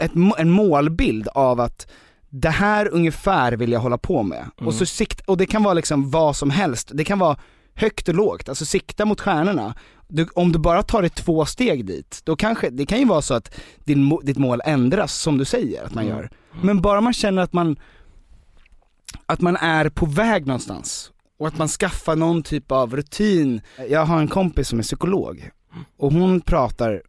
[0.00, 1.86] ett, en målbild av att
[2.28, 4.38] det här ungefär vill jag hålla på med.
[4.58, 4.68] Mm.
[4.68, 7.36] Och, så sikt, och det kan vara liksom vad som helst, det kan vara
[7.74, 9.74] högt och lågt, alltså sikta mot stjärnorna.
[10.08, 13.22] Du, om du bara tar det två steg dit, då kanske, det kan ju vara
[13.22, 16.16] så att din, ditt mål ändras som du säger att man Mm.
[16.16, 16.30] gör.
[16.62, 17.76] Men bara man känner att man,
[19.26, 23.60] att man är på väg någonstans och att man skaffar någon typ av rutin.
[23.88, 25.50] Jag har en kompis som är psykolog
[25.96, 27.02] och hon pratar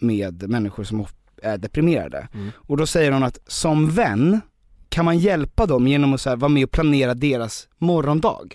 [0.00, 1.06] med människor som
[1.42, 2.28] är deprimerade.
[2.34, 2.50] Mm.
[2.56, 4.40] Och då säger hon att som vän
[4.88, 8.48] kan man hjälpa dem genom att så här, vara med och planera deras morgondag.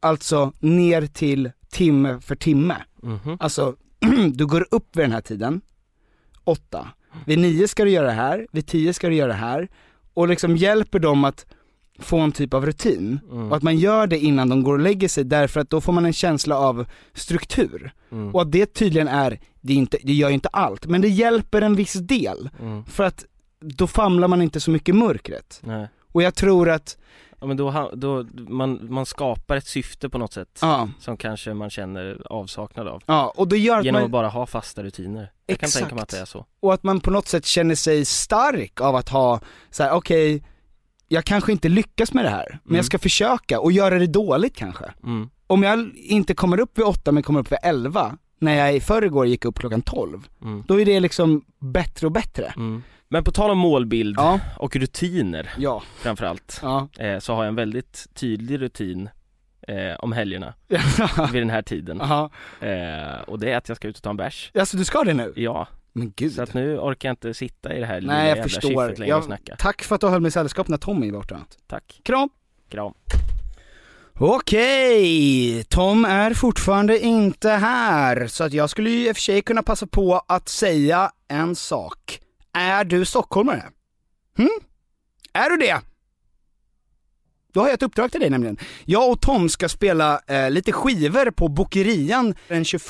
[0.00, 2.76] Alltså ner till timme för timme.
[3.02, 3.36] Mhm.
[3.40, 3.76] Alltså,
[4.32, 5.60] du går upp vid den här tiden,
[6.44, 6.88] åtta.
[7.26, 9.68] Vid nio ska du göra det här, vid tio ska du göra det här.
[10.14, 11.46] Och liksom hjälper dem att
[11.98, 13.20] få en typ av rutin.
[13.30, 13.50] Mm.
[13.50, 15.92] Och att man gör det innan de går och lägger sig därför att då får
[15.92, 17.92] man en känsla av struktur.
[18.12, 18.34] Mm.
[18.34, 21.08] Och att det tydligen är, det, är inte, det gör ju inte allt, men det
[21.08, 22.50] hjälper en viss del.
[22.60, 22.84] Mm.
[22.84, 23.24] För att
[23.60, 25.60] då famlar man inte så mycket i mörkret.
[25.64, 25.88] Nej.
[26.12, 26.98] Och jag tror att,
[27.40, 31.54] Ja men då, då man, man skapar ett syfte på något sätt ja, som kanske
[31.54, 34.82] man känner avsaknad av ja, och då gör att Genom man, att bara ha fasta
[34.82, 37.46] rutiner Jag kan tänka mig att det är så och att man på något sätt
[37.46, 40.44] känner sig stark av att ha så här: okej,
[41.08, 42.76] jag kanske inte lyckas med det här, men Mm.
[42.76, 44.84] jag ska försöka och göra det dåligt kanske.
[45.04, 45.30] mm.
[45.46, 48.80] Om jag inte kommer upp vid åtta men kommer upp vid elva, när jag i
[48.80, 50.64] förrgår gick upp klockan 12, Mm.
[50.68, 52.52] då är det liksom bättre och bättre.
[52.56, 52.82] Mm.
[53.08, 56.88] Men på tal om målbild Ja, och rutiner ja, framförallt ja.
[56.98, 59.08] eh, Så har jag en väldigt tydlig rutin
[59.68, 60.54] eh, om helgerna
[61.32, 64.16] vid den här tiden eh, Och det är att jag ska ut och ta en
[64.16, 65.32] bärs alltså du ska det nu?
[65.36, 66.32] Ja, Men gud.
[66.32, 68.70] så att nu orkar jag inte sitta i det här lilla Nej jag jävla förstår.
[68.88, 71.40] längre och Jag, snacka tack för att du höll mig sällskap när Tommy är borta.
[71.66, 72.28] Tack, Kram!
[72.68, 72.94] kram
[74.22, 79.42] Okej, Tom är fortfarande inte här, så att jag skulle ju i och för sig
[79.42, 82.20] kunna passa på att säga en sak.
[82.52, 83.62] Är du stockholmare?
[84.38, 84.48] Hm?
[85.32, 85.80] Är du det?
[87.52, 88.56] Då har jag ett uppdrag till dig nämligen.
[88.84, 92.82] Jag och Tom ska spela eh, lite skivor på Bokerian den 21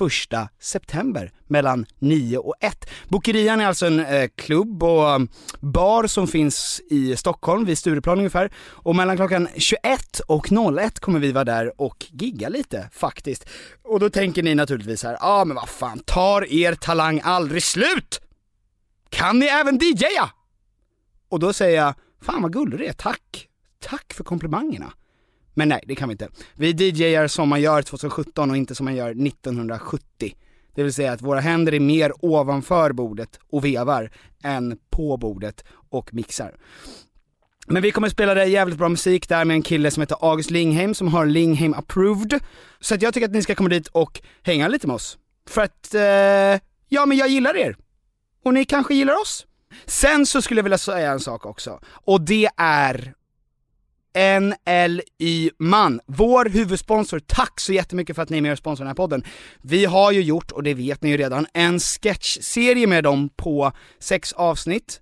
[0.60, 2.90] september mellan 9 och 1.
[3.08, 5.28] Bokerian är alltså en eh, klubb och um,
[5.60, 8.52] bar som finns i Stockholm, vid Stureplan ungefär.
[8.68, 10.46] Och mellan klockan 21 och
[10.78, 13.48] 01 kommer vi vara där och gigga lite faktiskt.
[13.82, 17.62] Och då tänker ni naturligtvis här, ja ah, men vad fan, tar er talang aldrig
[17.62, 18.20] slut?
[19.08, 20.30] Kan ni även DJa?
[21.28, 23.49] Och då säger jag, fan vad gullig du är, tack.
[23.80, 24.92] Tack för komplimangerna.
[25.54, 26.28] Men nej, det kan vi inte.
[26.54, 30.34] Vi DJar som man gör 2017 och inte som man gör 1970.
[30.74, 34.10] Det vill säga att våra händer är mer ovanför bordet och vevar
[34.44, 36.54] än på bordet och mixar.
[37.66, 40.94] Men vi kommer spela jävligt bra musik där med en kille som heter August Lingheim
[40.94, 42.40] som har Lingheim approved.
[42.80, 45.18] Så att jag tycker att ni ska komma dit och hänga lite med oss.
[45.48, 47.76] För att, eh, ja men jag gillar er.
[48.44, 49.46] Och ni kanske gillar oss.
[49.86, 51.80] Sen så skulle jag vilja säga en sak också.
[51.84, 53.14] Och det är
[54.14, 57.18] NLY Man, vår huvudsponsor.
[57.18, 59.24] Tack så jättemycket för att ni är med och sponsrar den här podden.
[59.62, 63.72] Vi har ju gjort, och det vet ni ju redan, en sketchserie med dem på
[63.98, 65.00] sex avsnitt.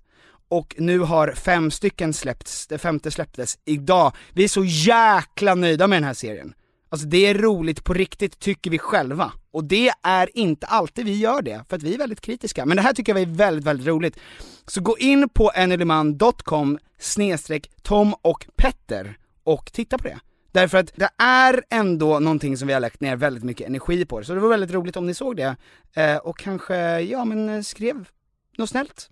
[0.49, 4.15] Och nu har fem stycken släppts, det femte släpptes idag.
[4.33, 6.53] Vi är så jäkla nöjda med den här serien.
[6.89, 9.31] Alltså det är roligt på riktigt, tycker vi själva.
[9.51, 12.65] Och det är inte alltid vi gör det, för att vi är väldigt kritiska.
[12.65, 14.19] Men det här tycker jag är väldigt, väldigt roligt.
[14.67, 20.19] Så gå in på enelyman.com snedstreck Tom och Petter och titta på det.
[20.51, 24.23] Därför att det är ändå någonting som vi har lagt ner väldigt mycket energi på.
[24.23, 25.55] Så det var väldigt roligt om ni såg det.
[25.93, 28.09] Eh, och kanske, ja men eh, skrev
[28.57, 29.09] något snällt.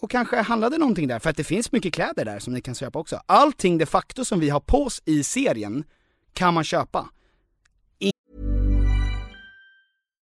[0.00, 2.74] Och kanske handlade någonting där, för att det finns mycket kläder där som ni kan
[2.74, 3.20] köpa också.
[3.26, 5.84] Allting de facto som vi har på oss i serien
[6.38, 7.08] kan man köpa.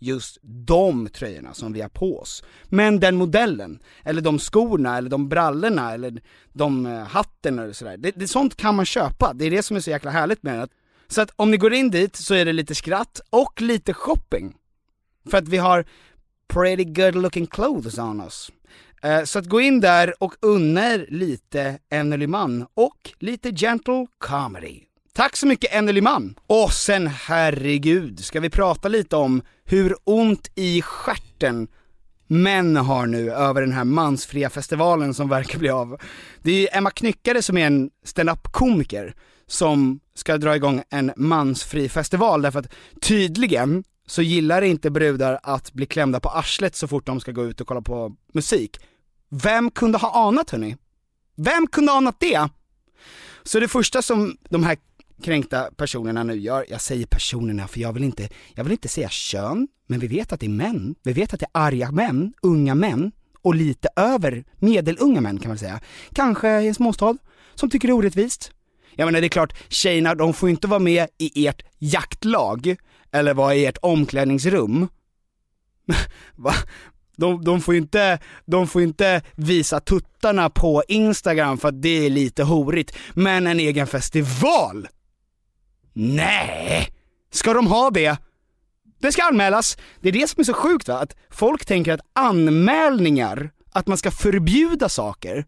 [0.00, 2.44] just de tröjorna som vi har på oss.
[2.64, 6.20] Men den modellen, eller de skorna, eller de brallorna, eller
[6.52, 7.96] de eh, hatten eller sådär.
[7.96, 10.58] Det, det, sånt kan man köpa, det är det som är så jäkla härligt med
[10.58, 10.68] det.
[11.08, 14.54] Så att om ni går in dit så är det lite skratt och lite shopping.
[15.30, 15.84] För att vi har
[16.48, 18.50] pretty good looking clothes on us.
[19.02, 24.06] Eh, så att gå in där och unna er lite Enely Man och lite gentle
[24.18, 24.80] comedy.
[25.12, 26.34] Tack så mycket Enely Man!
[26.46, 31.68] Och sen herregud, ska vi prata lite om hur ont i stjärten
[32.26, 36.00] män har nu över den här mansfria festivalen som verkar bli av.
[36.42, 39.14] Det är Emma Knyckare som är en standup-komiker
[39.46, 45.72] som ska dra igång en mansfri festival därför att tydligen så gillar inte brudar att
[45.72, 48.76] bli klämda på arslet så fort de ska gå ut och kolla på musik.
[49.28, 50.76] Vem kunde ha anat hörni?
[51.36, 52.48] Vem kunde ha anat det?
[53.42, 54.76] Så det första som de här
[55.20, 59.08] kränkta personerna nu gör, jag säger personerna för jag vill inte, jag vill inte säga
[59.08, 62.32] kön, men vi vet att det är män, vi vet att det är arga män,
[62.42, 65.80] unga män och lite över medelunga män kan man säga.
[66.14, 67.16] Kanske i en småstad,
[67.54, 68.52] som tycker det är orättvist.
[68.94, 72.76] Jag menar det är klart, tjejerna de får ju inte vara med i ert jaktlag,
[73.12, 74.88] eller vara i ert omklädningsrum.
[76.36, 76.54] Va?
[77.16, 82.06] De, de, får inte, de får ju inte visa tuttarna på Instagram för att det
[82.06, 84.88] är lite horigt, men en egen festival?
[85.92, 86.88] Nej!
[87.32, 88.16] Ska de ha det?
[89.00, 89.78] Det ska anmälas.
[90.00, 93.98] Det är det som är så sjukt va, att folk tänker att anmälningar, att man
[93.98, 95.46] ska förbjuda saker,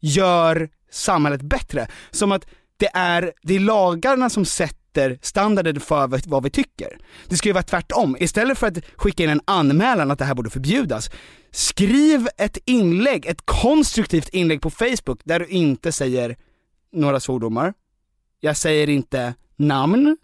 [0.00, 1.88] gör samhället bättre.
[2.10, 6.98] Som att det är, det är lagarna som sätter standarden för vad- vad vi tycker.
[7.28, 8.16] Det ska ju vara tvärtom.
[8.20, 11.10] Istället för att skicka in en anmälan att det här borde förbjudas,
[11.50, 16.36] skriv ett inlägg, ett konstruktivt inlägg på Facebook där du inte säger
[16.92, 17.74] några svordomar.
[18.40, 20.16] Jag säger inte namn,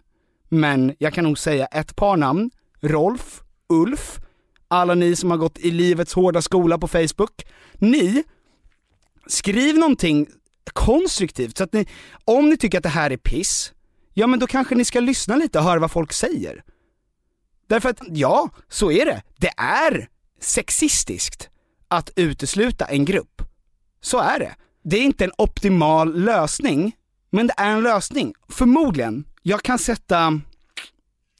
[0.49, 2.51] men jag kan nog säga ett par namn.
[2.81, 4.19] Rolf, Ulf,
[4.67, 7.45] alla ni som har gått i livets hårda skola på Facebook.
[7.73, 8.23] Ni,
[9.27, 10.27] skriv någonting
[10.73, 11.87] konstruktivt så att ni,
[12.25, 13.73] om ni tycker att det här är piss,
[14.13, 16.63] ja men då kanske ni ska lyssna lite och höra vad folk säger.
[17.67, 19.21] Därför att, ja, så är det.
[19.37, 20.09] Det är
[20.41, 21.49] sexistiskt
[21.87, 23.41] att utesluta en grupp.
[24.01, 24.55] Så är det.
[24.83, 26.95] Det är inte en optimal lösning,
[27.35, 28.33] men det är en lösning.
[28.49, 29.25] Förmodligen.
[29.41, 30.41] Jag kan sätta,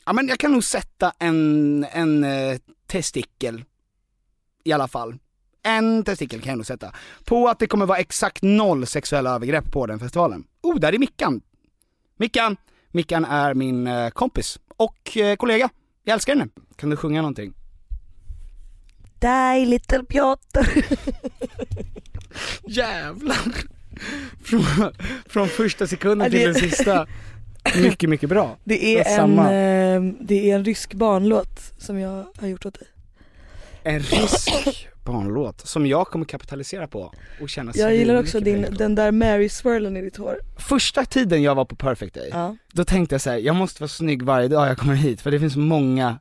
[0.06, 3.64] ja men jag kan nog sätta en, en eh, testikel
[4.64, 5.16] i alla fall.
[5.64, 6.94] En testikel kan jag nog sätta.
[7.24, 10.44] På att det kommer vara exakt noll sexuella övergrepp på den festivalen.
[10.62, 11.42] Oh, där är Mickan.
[12.18, 12.58] Mickan,
[12.92, 15.70] Mickan är min eh, kompis och eh, kollega.
[16.04, 16.50] Jag älskar henne.
[16.76, 17.54] Kan du sjunga någonting?
[19.20, 20.86] Die little Piotr.
[22.68, 23.75] Jävlar!
[24.44, 24.94] Från,
[25.26, 27.08] från första sekunden till den sista.
[27.82, 28.58] Mycket, mycket bra.
[28.64, 32.88] Det är, en, eh, det är en rysk barnlåt som jag har gjort åt dig.
[33.84, 38.96] En rysk barnlåt som jag kommer kapitalisera på och känna Jag gillar också din, den
[38.96, 40.40] där Mary-swirlen i ditt hår.
[40.58, 42.56] Första tiden jag var på Perfect Day, Ja.
[42.74, 45.32] då tänkte jag så här: jag måste vara snygg varje dag jag kommer hit för
[45.32, 46.20] det finns många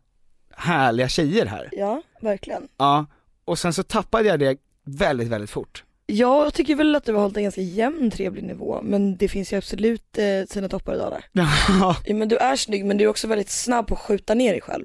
[0.56, 1.68] härliga tjejer här.
[1.72, 2.68] Ja, verkligen.
[2.76, 3.06] Ja,
[3.44, 5.84] och sen så tappade jag det väldigt, väldigt fort.
[6.06, 9.52] Jag tycker väl att du har hållit en ganska jämn trevlig nivå men det finns
[9.52, 11.24] ju absolut eh, sina toppar och dalar.
[11.68, 11.96] Ja.
[12.14, 14.60] Men du är snygg men du är också väldigt snabb på att skjuta ner dig
[14.60, 14.84] själv.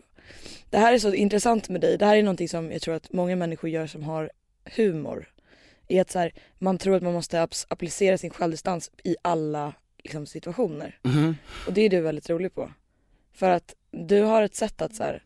[0.70, 3.14] Det här är så intressant med dig, det här är någonting som jag tror att
[3.14, 4.32] många människor gör som har
[4.76, 5.30] humor.
[5.88, 9.74] Är att så här, man tror att man måste ap- applicera sin självdistans i alla
[10.04, 11.00] liksom, situationer.
[11.04, 11.36] Mhm.
[11.68, 12.72] Och det är du väldigt rolig på.
[13.34, 15.24] För att du har ett sätt att så här,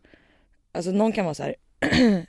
[0.71, 1.55] alltså någon kan vara så här.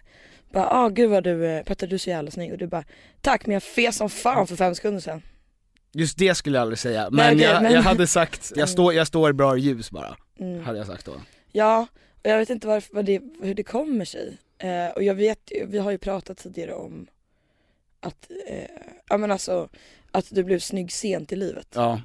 [0.54, 2.84] bara ah gud vad du, eh, Petter du är så jävla snygg och du bara
[3.20, 5.22] tack men jag fes som fan för fem sekunder sedan.
[5.92, 8.68] Just det skulle jag aldrig säga, men, Nej, okej, jag, men- jag hade sagt, jag
[8.68, 10.64] står, jag står i bra ljus bara, Mm.
[10.64, 11.12] hade jag sagt då.
[11.52, 11.86] Ja,
[12.22, 14.36] och jag vet inte varför, vad det, hur det kommer sig.
[14.58, 17.06] Eh, och jag vet ju, vi har ju pratat tidigare om
[18.00, 18.64] att, eh,
[19.08, 19.68] ja men alltså
[20.10, 21.68] att du blev snygg sent i livet.
[21.74, 22.00] Ja.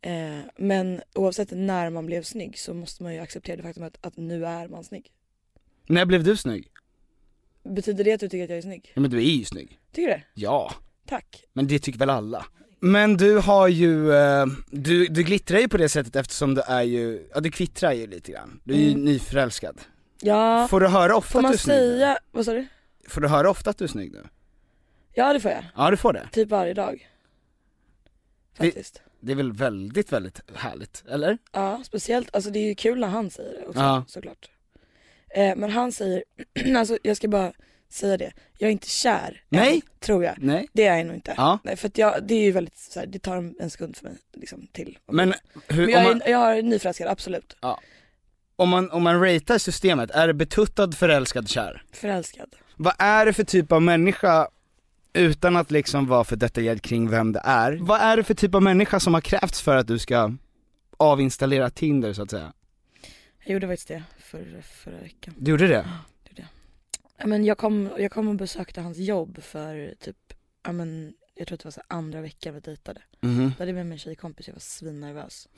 [0.00, 3.96] Eh, men oavsett när man blev snygg så måste man ju acceptera det faktum att,
[4.06, 5.10] att nu är man snygg.
[5.86, 6.68] När blev du snygg?
[7.64, 8.92] Betyder det att du tycker att jag är snygg?
[8.94, 9.78] Ja men du är ju snygg.
[9.92, 10.22] Tycker du det?
[10.34, 10.72] Ja.
[11.06, 11.44] Tack.
[11.52, 12.46] Men det tycker väl alla?
[12.80, 16.82] Men du har ju, eh, du, du glittrar ju på det sättet eftersom du är
[16.82, 18.60] ju, ja du kvittrar ju lite grann.
[18.64, 19.04] Du är ju Mm.
[19.04, 19.80] nyförälskad.
[20.20, 21.76] Ja, Får du höra ofta får att man du är snygg?
[21.76, 21.88] nu?
[21.98, 22.66] säga, vad sa du?
[23.08, 24.22] Får du höra ofta att du är snygg nu?
[25.14, 25.64] Ja det får jag.
[25.76, 26.28] Ja du får det.
[26.32, 27.08] Typ varje dag.
[28.58, 29.02] Det- Faktiskt.
[29.20, 31.38] Det är väl väldigt, väldigt härligt, eller?
[31.52, 34.04] Ja, speciellt, alltså det är ju kul när han säger det också Ja.
[34.08, 34.50] såklart.
[35.34, 36.24] Eh, men han säger,
[36.76, 37.52] alltså jag ska bara
[37.90, 39.74] säga det, jag är inte kär Nej.
[39.74, 40.34] än, tror jag.
[40.38, 40.68] Nej.
[40.72, 41.34] Det är jag nog inte.
[41.36, 41.58] Ja.
[41.64, 44.04] Nej, för att jag, det är ju väldigt så här, det tar en- sekund för
[44.04, 44.98] mig liksom till.
[45.12, 45.34] Men
[45.68, 47.56] hur, Men jag, man, är, jag är nyförälskad, absolut.
[48.56, 51.82] om, man, om man ratear systemet, är det betuttad, förälskad, kär?
[51.92, 52.54] Förälskad.
[52.76, 54.48] Vad är det för typ av människa,
[55.12, 58.54] utan att liksom vara för detaljerad kring vem det är, vad är det för typ
[58.54, 60.32] av människa som har krävts för att du ska
[60.96, 62.52] avinstallera Tinder så att säga?
[63.44, 64.02] Jag gjorde faktiskt det
[64.32, 65.34] för, förra veckan.
[65.38, 65.88] Du gjorde det?
[67.16, 71.46] Ja, men jag, kom, jag kom och besökte hans jobb för typ, ja men jag
[71.46, 73.02] tror att det var så andra veckan vi dejtade.
[73.20, 73.44] Mhm.
[73.44, 75.48] Då hade jag med mig en tjejkompis, jag var svinnervös.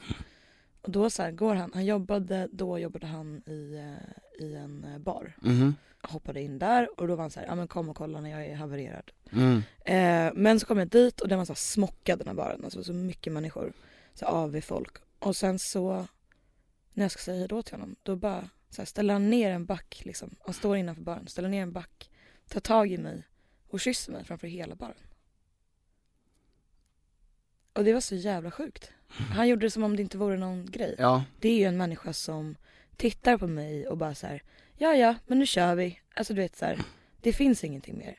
[0.82, 4.84] Och då så här, går han, han jobbade, då jobbade han i, eh, i en
[4.84, 5.36] eh, bar.
[5.42, 5.74] Mhm.
[6.02, 8.30] Hoppade in där och då var han så här, ja men kom och kolla när
[8.30, 9.10] jag är havererad.
[9.32, 9.62] Mm.
[9.84, 12.64] Eh, men så kom jag dit och den var så här smockad den här baren,
[12.64, 13.72] alltså så mycket människor.
[14.14, 14.96] Så av folk.
[15.18, 16.06] Och sen så,
[16.92, 19.66] när jag ska säga hejdå till honom, då bara så här, ställer han ner en
[19.66, 20.36] back liksom.
[20.44, 22.10] Han står innanför baren, ställer ner en back,
[22.48, 23.22] tar tag i mig
[23.68, 24.94] och kysser mig framför hela baren.
[27.72, 28.90] Och det var så jävla sjukt.
[29.08, 30.94] Han gjorde det som om det inte vore någon grej.
[30.98, 31.24] Ja.
[31.40, 32.56] Det är ju en människa som
[32.96, 34.42] tittar på mig och bara så här,
[34.76, 36.00] ja ja, men nu kör vi.
[36.14, 36.78] Alltså du vet så här,
[37.20, 38.18] det finns ingenting mer.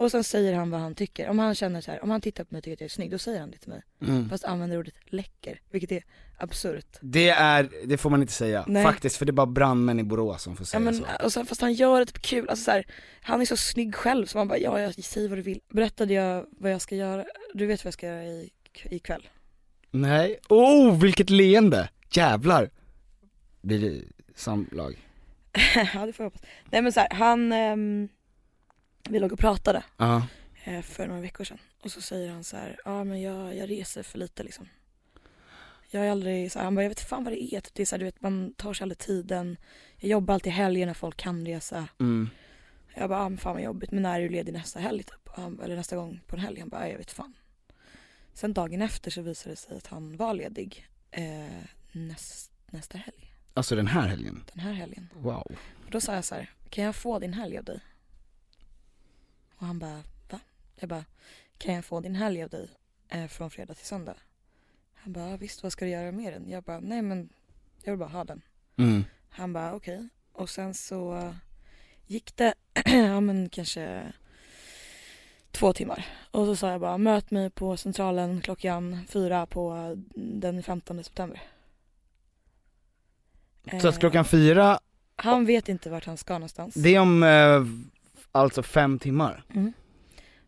[0.00, 1.28] Och sen säger han vad han tycker.
[1.28, 2.90] Om han känner så här, om han tittar på mig och tycker att jag är
[2.90, 3.82] snygg, då säger han det till mig.
[4.02, 4.28] Mm.
[4.28, 6.04] Fast använder ordet läcker, vilket är
[6.38, 6.98] absurt.
[7.00, 8.84] Det är, det får man inte säga, Nej.
[8.84, 11.04] faktiskt, för det är bara brandmän i Borås som får Ja, säga men, så.
[11.24, 12.86] och sen, fast han gör det typ kul, alltså så här,
[13.22, 15.60] han är så snygg själv så man bara, ja jag säger vad du vill.
[15.68, 17.24] Berättade jag vad jag ska göra,
[17.54, 18.50] du vet vad jag ska göra i,
[18.84, 19.28] ikväll?
[19.90, 21.88] Nej, oh vilket leende!
[22.12, 22.70] Jävlar!
[23.62, 24.02] Blir det
[24.34, 25.06] samlag?
[25.94, 26.42] ja det får jag hoppas.
[26.70, 28.08] Nej men så här, han, ehm,
[29.08, 30.26] vi låg och pratade Ja.
[30.64, 31.58] eh, för några veckor sedan.
[31.82, 34.68] Och så säger han så här, ja men jag, jag reser för lite liksom.
[35.92, 37.60] Jag är aldrig så här, han bara, jag vet fan vad det är.
[37.60, 39.56] Typ, Det är så här, du vet man tar sig aldrig tiden.
[39.96, 41.88] Jag jobbar alltid helger när folk kan resa.
[42.00, 42.28] Mm.
[42.94, 45.38] Jag bara, ah, men fan vad jobbigt, men när är du ledig nästa helg typ?
[45.62, 46.60] Eller nästa gång på en helg?
[46.60, 47.34] Han bara, "Ah, jag vet fan.
[48.34, 51.46] Sen dagen efter så visade det sig att han var ledig eh,
[51.92, 53.34] näst, nästa helg.
[53.54, 54.44] Alltså den här helgen?
[54.54, 55.08] Den här helgen.
[55.14, 55.56] Wow.
[55.84, 57.80] Och då sa jag så här, kan jag få din helg av dig?
[59.60, 60.40] Och han bara, va?
[60.76, 61.04] Jag bara,
[61.58, 62.68] kan jag få din helg av dig
[63.08, 64.14] eh, från fredag till söndag?
[64.94, 66.48] Han bara, "Ja, visst vad ska du göra med den?
[66.50, 67.28] Jag bara, nej men
[67.82, 68.42] jag vill bara ha den.
[68.76, 69.04] Mm.
[69.30, 70.08] Han bara, okej.
[70.32, 71.34] Och sen så
[72.06, 72.54] gick det,
[72.84, 74.12] ja men kanske
[75.50, 76.06] två timmar.
[76.30, 81.42] Och så sa jag bara, möt mig på Centralen klockan fyra på den 15 september.
[83.80, 84.80] Så att klockan fyra,
[85.16, 86.74] Han vet inte vart han ska någonstans.
[86.74, 87.62] det är om eh,
[88.32, 89.44] alltså fem timmar.
[89.54, 89.72] Mm.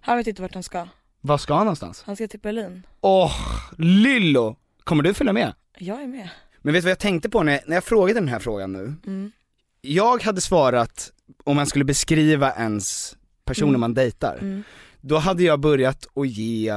[0.01, 0.89] Han vet inte vart han ska.
[1.21, 2.03] Var ska han någonstans?
[2.07, 2.87] Han ska till Berlin.
[3.01, 3.33] Åh,
[3.79, 4.57] Lillo!
[4.85, 5.55] Kommer du följa med?
[5.79, 6.29] Jag är med.
[6.59, 8.95] Men vet du vad jag tänkte på när, när jag frågade den här frågan nu?
[9.07, 9.33] Mm.
[9.81, 11.13] Jag hade svarat,
[11.45, 13.81] om man skulle beskriva ens personer Mm.
[13.81, 14.63] man dejtar, Mm.
[15.01, 16.75] då hade jag börjat att ge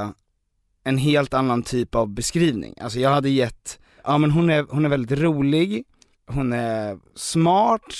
[0.84, 2.74] en helt annan typ av beskrivning.
[2.80, 5.84] Alltså jag hade gett, ja men hon är, hon är väldigt rolig,
[6.26, 7.94] hon är smart,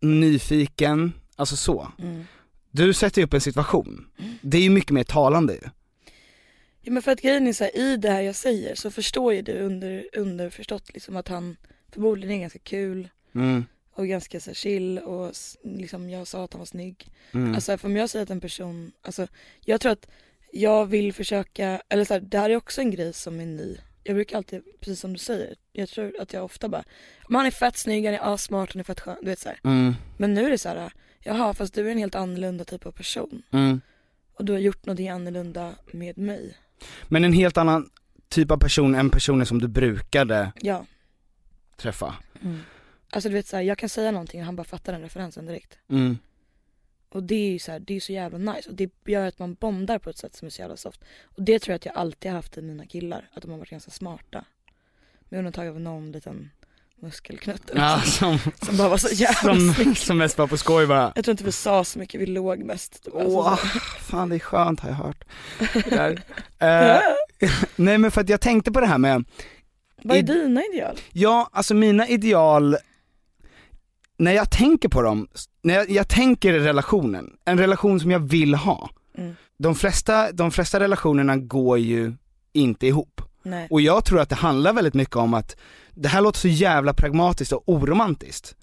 [0.00, 1.92] nyfiken, alltså så.
[1.98, 2.24] Mm.
[2.70, 4.06] Du sätter ju upp en situation.
[4.42, 5.68] Det är ju mycket mer talande ju.
[6.80, 9.34] Ja men för att grejen är så här, i det här jag säger så förstår
[9.34, 11.56] ju du under, underförstått liksom att han
[11.92, 13.64] förmodligen är ganska kul Mm.
[13.92, 15.32] och ganska så här, chill och
[15.62, 17.10] liksom jag sa att han var snygg.
[17.32, 17.54] Mm.
[17.54, 19.26] Alltså om jag säger att en person, alltså
[19.64, 20.08] jag tror att
[20.52, 23.76] jag vill försöka, eller så här, det här är också en grej som är ny.
[24.04, 26.84] Jag brukar alltid, precis som du säger, jag tror att jag ofta bara,
[27.28, 29.48] om han är fett snygg, han är assmart, han är fett skön, du vet så
[29.48, 29.60] här.
[29.64, 29.94] Mm.
[30.16, 32.92] Men nu är det så här, jaha fast du är en helt annorlunda typ av
[32.92, 33.42] person.
[33.50, 33.80] Mm.
[34.34, 36.56] Och du har gjort någonting annorlunda med mig.
[37.08, 37.90] Men en helt annan,
[38.28, 40.86] typ av person än personer som du brukade Ja.
[41.76, 42.14] träffa.
[42.42, 42.60] Mm.
[43.10, 45.78] Alltså du vet såhär, jag kan säga någonting och han bara fattar den referensen direkt.
[45.88, 46.18] Mm.
[47.08, 49.38] Och det är ju så här, det är så jävla nice och det gör att
[49.38, 51.04] man bondar på ett sätt som är så jävla soft.
[51.22, 53.58] Och det tror jag att jag alltid har haft i mina killar, att de har
[53.58, 54.44] varit ganska smarta.
[55.28, 56.50] Med undantag av någon liten
[57.02, 59.98] muskelknutt eller Ja, som, som bara var så jävla som, snygg.
[59.98, 61.12] som mest bara på skoj bara.
[61.14, 63.08] Jag tror inte vi sa så mycket, vi låg mest.
[63.12, 63.56] Var alltså Åh,
[64.00, 65.24] fan det är skönt har jag hört.
[66.60, 66.98] Eh,
[67.76, 69.24] nej men för att jag tänkte på det här med,
[70.02, 70.96] Vad är i- dina ideal?
[71.12, 72.76] ja alltså mina ideal,
[74.18, 75.28] när jag tänker på dem,
[75.62, 78.90] när jag, jag tänker relationen, en relation som jag vill ha.
[79.18, 79.34] Mm.
[79.58, 82.12] De flesta, de flesta relationerna går ju
[82.52, 83.22] inte ihop.
[83.50, 83.66] Nej.
[83.70, 85.56] Och jag tror att det handlar väldigt mycket om att,
[85.94, 88.56] det här låter så jävla pragmatiskt och oromantiskt.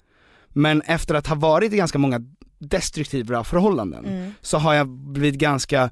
[0.48, 2.20] Men efter att ha varit i ganska många
[2.58, 4.34] destruktiva förhållanden Mm.
[4.40, 5.90] så har jag blivit ganska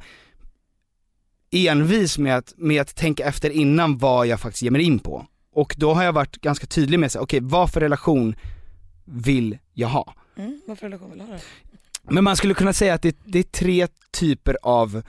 [1.51, 5.26] envis med att, med att tänka efter innan vad jag faktiskt ger mig in på.
[5.55, 8.36] Och då har jag varit ganska tydlig med sig, okej vad för relation
[9.05, 10.14] vill jag ha?
[10.36, 10.61] Mm.
[10.66, 11.38] Vad för relation vill du ha då?
[12.14, 15.03] Men man skulle kunna säga att det, det är tre typer av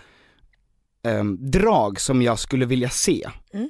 [1.05, 3.69] ehm, drag som jag skulle vilja se Mm.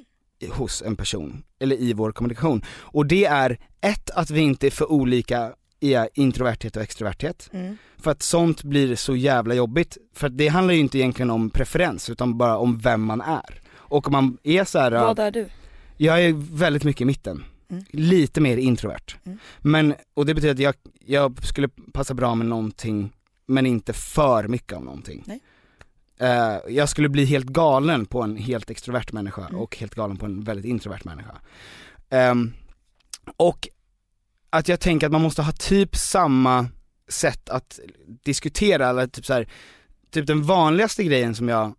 [0.50, 2.62] hos en person, eller i vår kommunikation.
[2.68, 7.48] Och det är ett, att vi inte är för olika i introverthet och extroverthet.
[7.52, 7.76] Mm.
[7.98, 12.10] För att sånt blir så jävla jobbigt, för det handlar ju inte egentligen om preferens
[12.10, 13.60] utan bara om vem man är.
[13.74, 15.48] Och om man är så här, Vad är du?
[15.96, 17.44] jag är väldigt mycket i mitten.
[17.70, 17.84] Mm.
[17.90, 19.16] Lite mer introvert.
[19.24, 19.38] Mm.
[19.62, 20.74] Men, och det betyder att jag,
[21.06, 23.12] jag skulle passa bra med någonting,
[23.46, 25.22] men inte för mycket av någonting.
[25.26, 25.40] Nej.
[26.18, 29.60] Eh, jag skulle bli helt galen på en helt extrovert människa Mm.
[29.60, 31.36] och helt galen på en väldigt introvert människa.
[32.10, 32.52] Ehm,
[33.36, 33.68] och
[34.50, 36.66] att jag tänker att man måste ha typ samma
[37.08, 37.80] sätt att
[38.24, 39.48] diskutera, eller typ så här,
[40.10, 41.74] typ den vanligaste grejen som jag,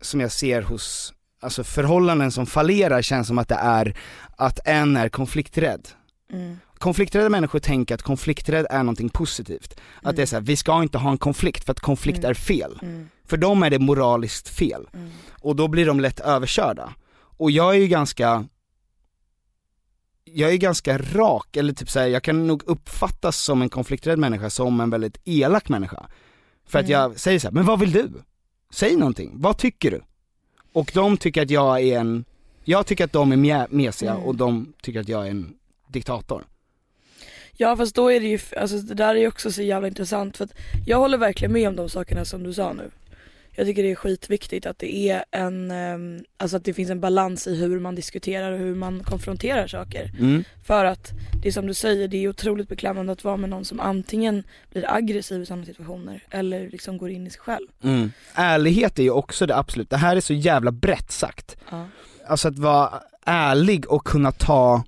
[0.00, 3.96] som jag ser hos, alltså förhållanden som fallerar känns som att det är
[4.36, 5.88] att en är konflikträdd.
[6.32, 6.58] Mm.
[6.82, 9.80] Konflikträdda människor tänker att konflikträdd är någonting positivt.
[10.02, 12.30] Att det är så här, vi ska inte ha en konflikt för att konflikt Mm.
[12.30, 12.78] är fel.
[12.82, 13.08] Mm.
[13.24, 14.88] För dem är det moraliskt fel.
[14.92, 15.10] Mm.
[15.40, 16.94] Och då blir de lätt överkörda.
[17.14, 18.44] Och jag är ju ganska,
[20.24, 24.50] jag är ganska rak, eller typ såhär, jag kan nog uppfattas som en konflikträdd människa
[24.50, 26.06] som en väldigt elak människa.
[26.66, 26.92] För att Mm.
[27.00, 28.10] jag säger så här, men vad vill du?
[28.70, 30.00] Säg någonting, vad tycker du?
[30.72, 32.24] Och de tycker att jag är en,
[32.64, 34.22] jag tycker att de är mjä- mesiga Mm.
[34.24, 35.54] och de tycker att jag är en
[35.88, 36.44] diktator.
[37.62, 40.36] Ja fast då är det ju, alltså det där är ju också så jävla intressant
[40.36, 40.54] för att
[40.86, 42.90] jag håller verkligen med om de sakerna som du sa nu.
[43.52, 47.00] Jag tycker det är skitviktigt att det är en, ehm, alltså att det finns en
[47.00, 50.10] balans i hur man diskuterar och hur man konfronterar saker.
[50.18, 50.44] Mm.
[50.64, 53.64] För att det är som du säger, det är otroligt beklämmande att vara med någon
[53.64, 57.68] som antingen blir aggressiv i sådana situationer eller liksom går in i sig själv.
[57.82, 58.12] Mm.
[58.34, 61.56] Ärlighet är ju också det absolut, det här är så jävla brett sagt.
[61.70, 61.86] Ja.
[62.26, 64.84] Alltså att vara ärlig och kunna ta,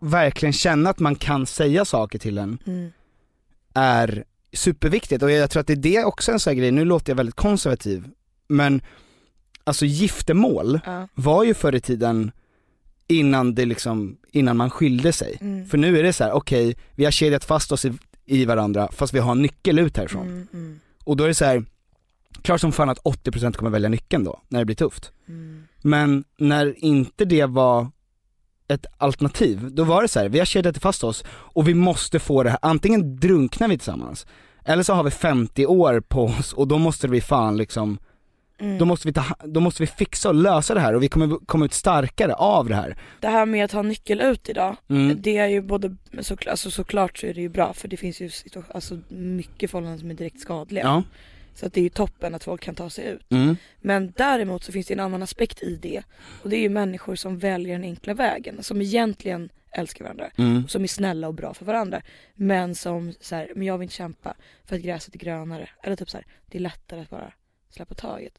[0.00, 2.90] verkligen känna att man kan säga saker till en Mm.
[3.74, 6.84] är superviktigt och jag tror att det är det också en sån här grej, nu
[6.84, 8.04] låter jag väldigt konservativ,
[8.48, 8.82] men
[9.64, 11.08] alltså giftermål Ja.
[11.14, 12.32] var ju förr i tiden
[13.08, 15.38] innan det liksom, innan man skilde sig.
[15.40, 15.66] Mm.
[15.68, 17.92] För nu är det så här: okej, vi har kedjat fast oss i,
[18.26, 20.26] i varandra fast vi har en nyckel ut härifrån.
[20.26, 21.64] Mm, mm, Och då är det så här.
[22.42, 25.12] klart som fan att 80% kommer välja nyckeln då, när det blir tufft.
[25.28, 25.64] mm.
[25.82, 27.88] Men när inte det var
[28.70, 32.18] ett alternativ, då var det så här: vi har kedjat fast oss och vi måste
[32.18, 34.26] få det här, antingen drunknar vi tillsammans,
[34.64, 37.98] eller så har vi 50 år på oss och då måste vi fan liksom,
[38.62, 38.78] Mm.
[38.78, 41.46] då måste vi ta, då måste vi fixa och lösa det här och vi kommer
[41.46, 42.96] komma ut starkare av det här.
[43.20, 45.16] Det här med att ha nyckel ut idag, Mm.
[45.22, 48.20] det är ju både, såklart, alltså såklart så är det ju bra för det finns
[48.20, 48.30] ju
[48.74, 50.84] alltså mycket förhållanden som är direkt skadliga.
[50.84, 51.02] Ja.
[51.54, 53.32] Så att det är ju toppen att folk kan ta sig ut.
[53.32, 53.56] Mm.
[53.80, 56.02] Men däremot så finns det en annan aspekt i det.
[56.42, 58.62] Och det är ju människor som väljer den enkla vägen.
[58.62, 60.30] Som egentligen älskar varandra.
[60.38, 60.68] Mm.
[60.68, 62.02] Som är snälla och bra för varandra.
[62.34, 65.68] Men som så här, men jag vill inte kämpa för att gräset är grönare.
[65.82, 67.32] Eller typ så här, det är lättare att bara
[67.70, 68.38] släppa taget.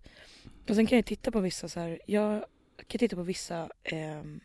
[0.70, 2.45] Och sen kan jag titta på vissa så här, jag
[2.88, 4.39] kan titta på vissa, ehm,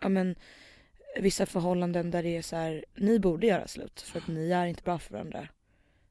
[0.00, 0.34] ja men
[1.20, 4.66] vissa förhållanden där det är så här, ni borde göra slut för att ni är
[4.66, 5.48] inte bra för varandra.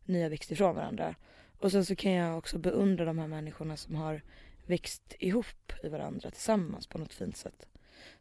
[0.05, 1.15] Ni har växt ifrån varandra.
[1.61, 4.21] Och sen så kan jag också beundra de här människorna som har
[4.65, 7.65] växt ihop i varandra tillsammans på något fint sätt.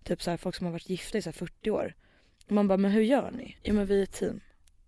[0.02, 1.94] Typ så här, folk som har varit gifta i så här 40 år.
[2.48, 3.56] Man bara, men hur gör ni?
[3.62, 4.40] Ja men vi är ett team.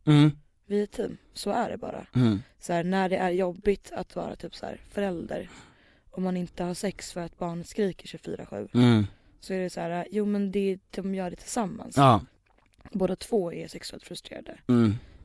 [0.05, 0.31] Mm.
[0.67, 1.17] Vi är ett team.
[1.33, 2.07] Så är det bara.
[2.15, 2.43] Mm.
[2.59, 5.51] Så här, när det är jobbigt att vara typ så här förälder
[6.11, 9.07] och man inte har sex för att barnet skriker 24-7 Mm.
[9.41, 11.97] så är det så här, jo men det, de gör det tillsammans.
[11.97, 12.21] Ja.
[12.93, 14.59] Båda två är sexuellt frustrerade.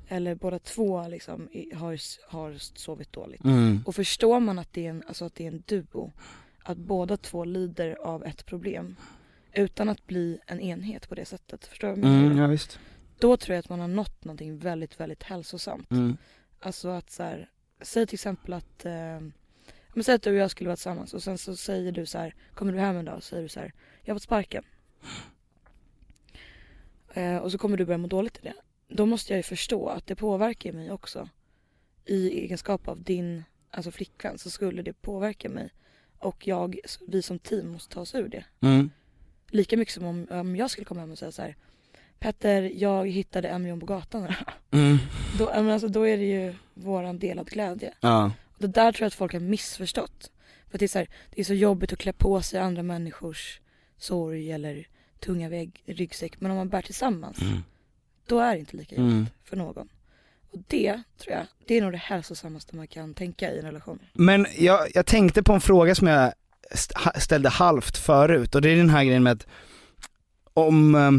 [0.08, 2.00] Eller båda två liksom har,
[2.32, 3.44] har sovit dåligt.
[3.44, 3.84] Mm.
[3.86, 6.12] Och förstår man att det, är en, alltså att det är en duo,
[6.64, 8.96] att båda två lider av ett problem
[9.54, 11.66] utan att bli en enhet på det sättet.
[11.66, 12.02] Förstår du?
[12.02, 12.80] Mm, ja visst.
[13.20, 15.92] Då tror jag att man har nått någonting väldigt, väldigt hälsosamt.
[15.92, 16.18] Mm.
[16.60, 17.50] Alltså att så här,
[17.82, 19.20] säg till exempel att, eh,
[19.94, 22.18] men säg att du och jag skulle vara tillsammans och sen så säger du så
[22.18, 24.64] här, kommer du hem en dag och säger du så här, jag har fått sparken.
[27.14, 28.54] Eh, och så kommer du börja må dåligt i det.
[28.88, 31.30] Då måste jag ju förstå att det påverkar mig också.
[32.06, 35.70] I egenskap av din, alltså flickvän så skulle det påverka mig.
[36.20, 38.44] Och jag, vi som team måste ta oss ur det.
[38.62, 38.90] Mm.
[39.50, 41.56] Lika mycket som om, om jag skulle komma hem och säga så här,
[42.20, 44.28] Petter, jag hittade en miljon på gatan.
[44.72, 44.98] Mm.
[45.40, 47.94] Då, men alltså, då är det ju våran delad glädje.
[48.02, 48.32] Ja.
[48.58, 50.32] Det där tror jag att folk har missförstått.
[50.70, 52.84] För att det är så, här, det är så jobbigt att klä på sig andra
[52.84, 53.60] människors
[53.98, 54.88] sorg eller
[55.20, 56.42] tunga vägg, ryggsäck.
[56.42, 57.64] Men om man bär tillsammans, Mm.
[58.28, 59.26] Då är det inte lika jobbigt Mm.
[59.44, 59.88] för någon.
[60.52, 64.00] Och det tror jag, det är nog det hälsosammaste man kan tänka i en relation.
[64.14, 66.34] Men jag, jag tänkte på en fråga som jag
[67.16, 69.48] ställde halvt förut och det är den här grejen med att
[70.54, 71.12] om eh,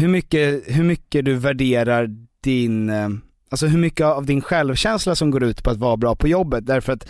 [0.00, 2.08] hur mycket, hur mycket du värderar
[2.40, 3.08] din, eh,
[3.50, 6.66] alltså hur mycket av din självkänsla som går ut på att vara bra på jobbet
[6.66, 7.08] därför att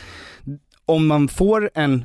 [0.84, 2.04] om man får en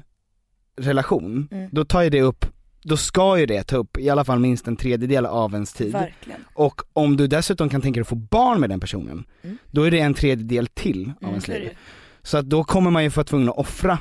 [0.78, 1.70] relation, Mm.
[1.72, 2.46] då tar ju det upp,
[2.84, 5.92] då ska ju det ta upp i alla fall minst en tredjedel av ens tid.
[5.92, 6.46] Verkligen.
[6.54, 9.58] Och om du dessutom kan tänka dig att få barn med den personen, Mm.
[9.72, 11.78] då är det en tredjedel till av Mm, ens liv.
[12.24, 14.00] Så att då kommer man ju få tvungen att offra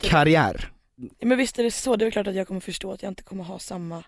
[0.00, 0.72] karriär.
[1.22, 3.22] Men visst är det så, det är klart att jag kommer förstå att jag inte
[3.22, 4.04] kommer ha samma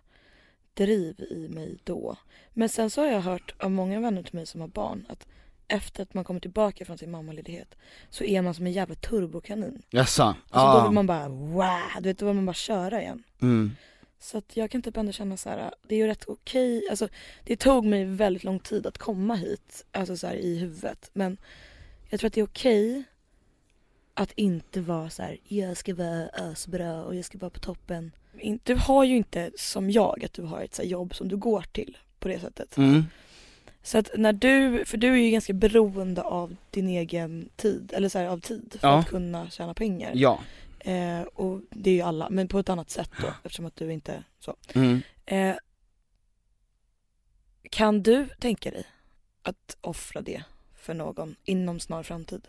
[0.75, 2.17] driv i mig då.
[2.53, 5.27] Men sen så har jag hört av många vänner till mig som har barn att
[5.73, 7.75] efter att man kommer tillbaka från sin mammaledighet
[8.11, 9.83] så är man som en jävla turbokanin.
[9.91, 10.23] Jaså?
[10.23, 10.83] Alltså då Ja.
[10.85, 13.23] vill man bara wow, du vet då vill man bara köra igen.
[13.43, 13.71] Mm.
[14.19, 17.09] Så att jag kan typ ändå känna så här, det är ju rätt okej, alltså
[17.45, 21.11] det tog mig väldigt lång tid att komma hit, alltså så här i huvudet.
[21.13, 21.37] Men
[22.09, 23.05] jag tror att det är okej
[24.15, 28.13] att inte vara så här, jag ska vara ösbra och jag ska vara på toppen.
[28.63, 31.65] Du har ju inte som jag, att du har ett så jobb som du går
[31.73, 32.77] till på det sättet.
[32.77, 33.05] Mm.
[33.83, 38.09] Så att när du, för du är ju ganska beroende av din egen tid, eller
[38.09, 38.99] så här, av tid för Ja.
[38.99, 40.13] att kunna tjäna pengar.
[40.15, 40.41] Ja.
[40.79, 43.93] Eh, och det är ju alla, men på ett annat sätt då eftersom att du
[43.93, 44.57] inte så.
[44.75, 45.01] Mm.
[45.27, 45.55] Eh,
[47.71, 48.85] kan du tänka dig
[49.43, 50.43] att offra det
[50.77, 52.49] för någon inom snar framtid?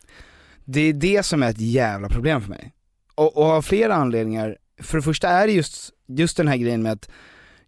[0.65, 2.73] Det är det som är ett jävla problem för mig.
[3.15, 4.57] Och, och av flera anledningar.
[4.77, 7.09] För det första är det just, just den här grejen med att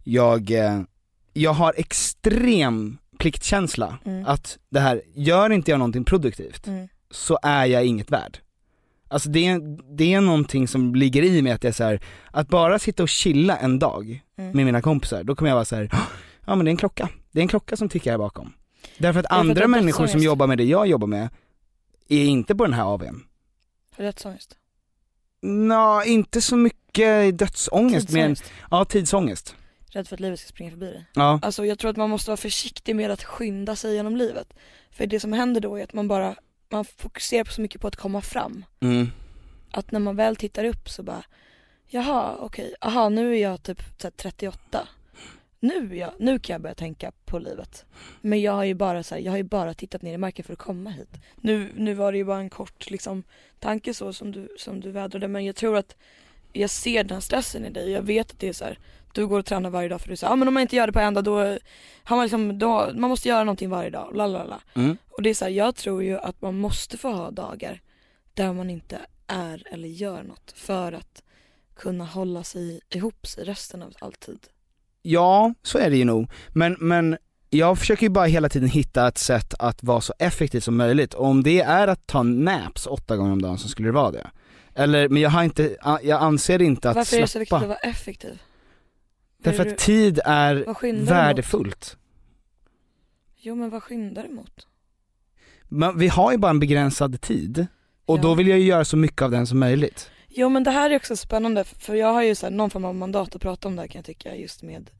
[0.04, 0.82] jag, eh,
[1.32, 3.98] jag har extrem pliktkänsla.
[4.04, 4.26] Mm.
[4.26, 6.88] Att det här, gör inte jag någonting produktivt Mm.
[7.10, 8.38] så är jag inget värd.
[9.08, 9.60] Alltså det är,
[9.96, 12.00] det är någonting som ligger i mig att jag så här,
[12.30, 14.56] att bara sitta och chilla en dag Mm.
[14.56, 15.90] med mina kompisar, då kommer jag vara så här,
[16.46, 18.52] ja men det är en klocka, det är en klocka som tickar här bakom.
[18.98, 21.28] Därför att andra människor som jobbar med det jag jobbar med,
[22.08, 23.24] är inte på den här AWn.
[23.96, 24.56] Har du dödsångest?
[25.42, 28.36] Nå, inte så mycket dödsångest, men
[28.70, 29.54] ja tidsångest.
[29.96, 31.04] Rädd för att livet ska springa förbi dig?
[31.14, 31.38] Ja.
[31.42, 34.54] Alltså jag tror att man måste vara försiktig med att skynda sig genom livet.
[34.90, 36.36] För det som händer då är att man bara,
[36.68, 38.64] man fokuserar så mycket på att komma fram.
[38.80, 39.10] Mm.
[39.70, 41.22] Att när man väl tittar upp så bara,
[41.86, 44.88] jaha okej, aha nu är jag typ så här, 38.
[45.60, 47.84] Nu, jag, nu kan jag börja tänka på livet.
[48.20, 50.44] Men jag har ju bara så här, jag har ju bara tittat ner i marken
[50.44, 51.16] för att komma hit.
[51.36, 53.22] Nu, nu var det ju bara en kort liksom
[53.58, 55.96] tanke så som du, som du vädrade men jag tror att
[56.52, 57.90] jag ser den stressen i dig.
[57.90, 58.78] Jag vet att det är så här,
[59.16, 60.86] du går och tränar varje dag för du säger, ja men om man inte gör
[60.86, 61.58] det på en dag då
[62.04, 64.60] har man liksom, då, man måste göra någonting varje dag, la.
[64.74, 64.96] Mm.
[65.10, 67.80] Och det är så här, jag tror ju att man måste få ha dagar
[68.34, 71.22] där man inte är eller gör något för att
[71.76, 74.38] kunna hålla sig ihop sig resten av all tid.
[75.02, 76.30] Ja, så är det ju nog.
[76.48, 77.16] Men, men
[77.50, 81.14] jag försöker ju bara hela tiden hitta ett sätt att vara så effektiv som möjligt.
[81.14, 84.10] Och om det är att ta naps åtta gånger om dagen så skulle det vara
[84.10, 84.30] det.
[84.74, 87.62] Eller, men jag har inte, jag anser inte att Varför är det så viktigt släppa.
[87.62, 88.38] att vara effektiv?
[89.50, 91.96] Därför Är att tid är värdefullt.
[93.36, 94.66] Jo men vad skyndar du mot?
[95.68, 97.66] Men vi har ju bara en begränsad tid.
[98.04, 98.22] Och Ja.
[98.22, 100.10] då vill jag ju göra så mycket av den som möjligt.
[100.28, 102.94] Jo men det här är också spännande för jag har ju så någon form av
[102.94, 104.90] mandat att prata om det här kan jag tycka just med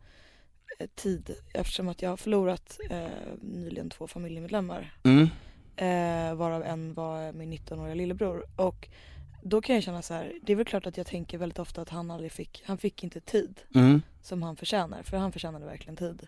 [0.79, 3.07] eh, tid eftersom att jag har förlorat eh,
[3.43, 5.29] nyligen två familjemedlemmar Mm.
[5.77, 8.89] eh, varav en var min 19-åriga lillebror och
[9.43, 11.83] då kan jag känna så här, det är väl klart att jag tänker väldigt ofta
[11.83, 15.67] att han aldrig fick, han fick inte tid Mm som han förtjänar för han förtjänade
[15.67, 16.27] verkligen tid.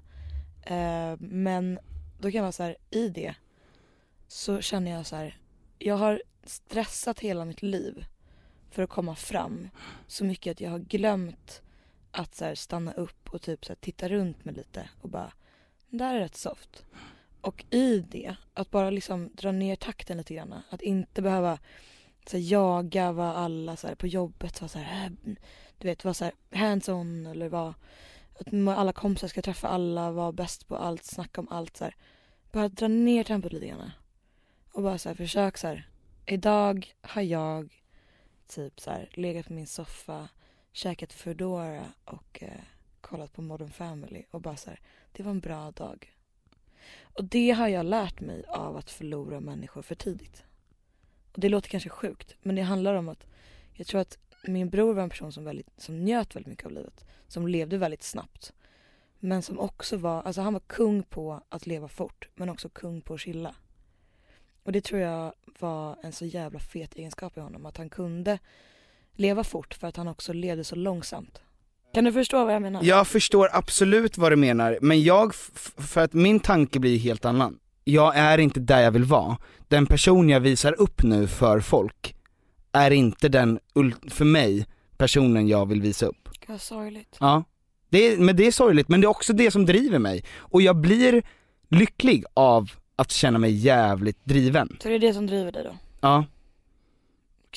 [0.62, 1.78] Eh, men
[2.18, 3.34] då kan jag vara så här, i det
[4.28, 5.38] så känner jag så här,
[5.78, 8.04] jag har stressat hela mitt liv
[8.70, 9.68] för att komma fram
[10.06, 11.62] så mycket att jag har glömt
[12.10, 15.32] att så här, stanna upp och typ så här, titta runt mig lite och bara,
[15.90, 16.84] "Det där är rätt soft.
[17.40, 20.54] Och i det, att bara liksom dra ner takten lite grann.
[20.70, 21.58] Att inte behöva
[22.26, 25.34] så här, jaga vad alla så här, på jobbet sa, så här, "Äh,
[25.78, 27.74] du vet, vara såhär hands-on eller vara
[28.38, 31.96] att alla kompisar ska träffa alla, vara bäst på allt, snacka om allt så här.
[32.52, 33.90] Bara dra ner tempot lite grann.
[34.72, 35.88] Och bara så här, försök så här.
[36.26, 37.82] Idag har jag
[38.46, 40.28] typ så här legat på min soffa,
[40.72, 42.60] käkat Foodora och eh,
[43.00, 44.80] kollat på Modern Family och bara så här,
[45.12, 46.14] det var en bra dag.
[47.00, 50.44] Och det har jag lärt mig av att förlora människor för tidigt.
[51.32, 53.26] Och det låter kanske sjukt, men det handlar om att
[53.72, 56.72] jag tror att min bror var en person som, väldigt, som njöt väldigt mycket av
[56.72, 57.04] livet.
[57.28, 58.52] Som levde väldigt snabbt.
[59.18, 63.00] Men som också var, alltså han var kung på att leva fort, men också kung
[63.00, 63.54] på att chilla.
[64.62, 68.38] Och det tror jag var en så jävla fet egenskap i honom, att han kunde
[69.12, 71.42] leva fort för att han också levde så långsamt.
[71.94, 72.82] Kan du förstå vad jag menar?
[72.84, 77.58] Jag förstår absolut vad du menar, men jag, för att min tanke blir helt annan.
[77.84, 79.36] Jag är inte där jag vill vara.
[79.68, 82.17] Den person jag visar upp nu för folk
[82.72, 83.60] är inte den,
[84.10, 84.66] för mig,
[84.96, 86.28] personen jag vill visa upp.
[86.40, 87.16] Gud vad sorgligt.
[87.20, 87.44] Ja.
[87.88, 90.24] Det är, men det är sorgligt, men det är också det som driver mig.
[90.36, 91.22] Och jag blir
[91.68, 94.76] lycklig av att känna mig jävligt driven.
[94.82, 95.76] Så det är det som driver dig då?
[96.00, 96.24] Ja.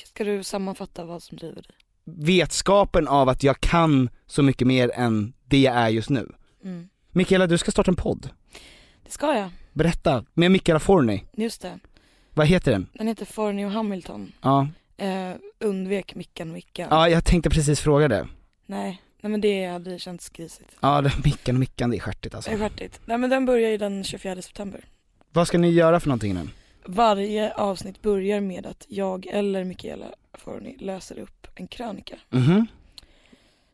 [0.06, 1.72] Ska du sammanfatta vad som driver dig?
[2.04, 6.32] Vetskapen av att jag kan så mycket mer än det jag är just nu.
[6.64, 6.90] Mm.
[7.12, 8.30] Mikaela, du ska starta en podd.
[9.06, 11.24] Det ska jag, Berätta, med Mikaela Forni.
[11.34, 11.80] just det.
[12.34, 12.88] Vad heter den?
[12.94, 14.32] Den heter Forney och Hamilton.
[14.42, 14.68] Ja.
[15.02, 16.88] Eh, undvek Mickan Mickan.
[16.92, 18.28] Ja, jag tänkte precis fråga det.
[18.66, 20.76] Nej, nej men det hade känts grisigt.
[20.80, 22.50] Ja, det, Mickan och Mickan, det är stjärtigt alltså.
[22.52, 23.02] Det är stjärtigt.
[23.06, 24.82] Nej men den börjar ju den 24 september.
[25.32, 26.48] Vad ska ni göra för någonting nu?
[26.86, 32.16] Varje avsnitt börjar med att jag eller Mikaela Forni läser upp en krönika.
[32.30, 32.68] Mhm.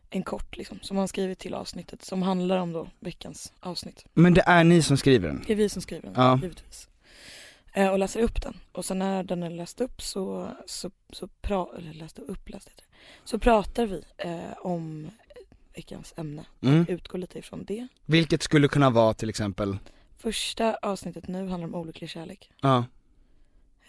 [0.10, 4.06] En kort liksom, som han skrivit till avsnittet som handlar om då veckans avsnitt.
[4.14, 5.44] Men det är ni som skriver den?
[5.48, 6.40] Det är vi som skriver den, Ja.
[6.42, 6.88] givetvis.
[7.78, 8.58] Eh, och läser upp den.
[8.72, 12.68] Och sen när den är läst upp så, så, så, pra, eller läst upp, läst
[12.78, 12.84] det.
[13.24, 15.10] så pratar vi eh, om
[15.76, 16.46] veckans ämne.
[16.62, 16.86] Mm.
[16.90, 17.88] Utgår lite ifrån det.
[18.06, 19.78] Vilket skulle kunna vara till exempel,
[20.18, 22.52] Första avsnittet nu handlar om olycklig kärlek.
[22.62, 22.86] ja,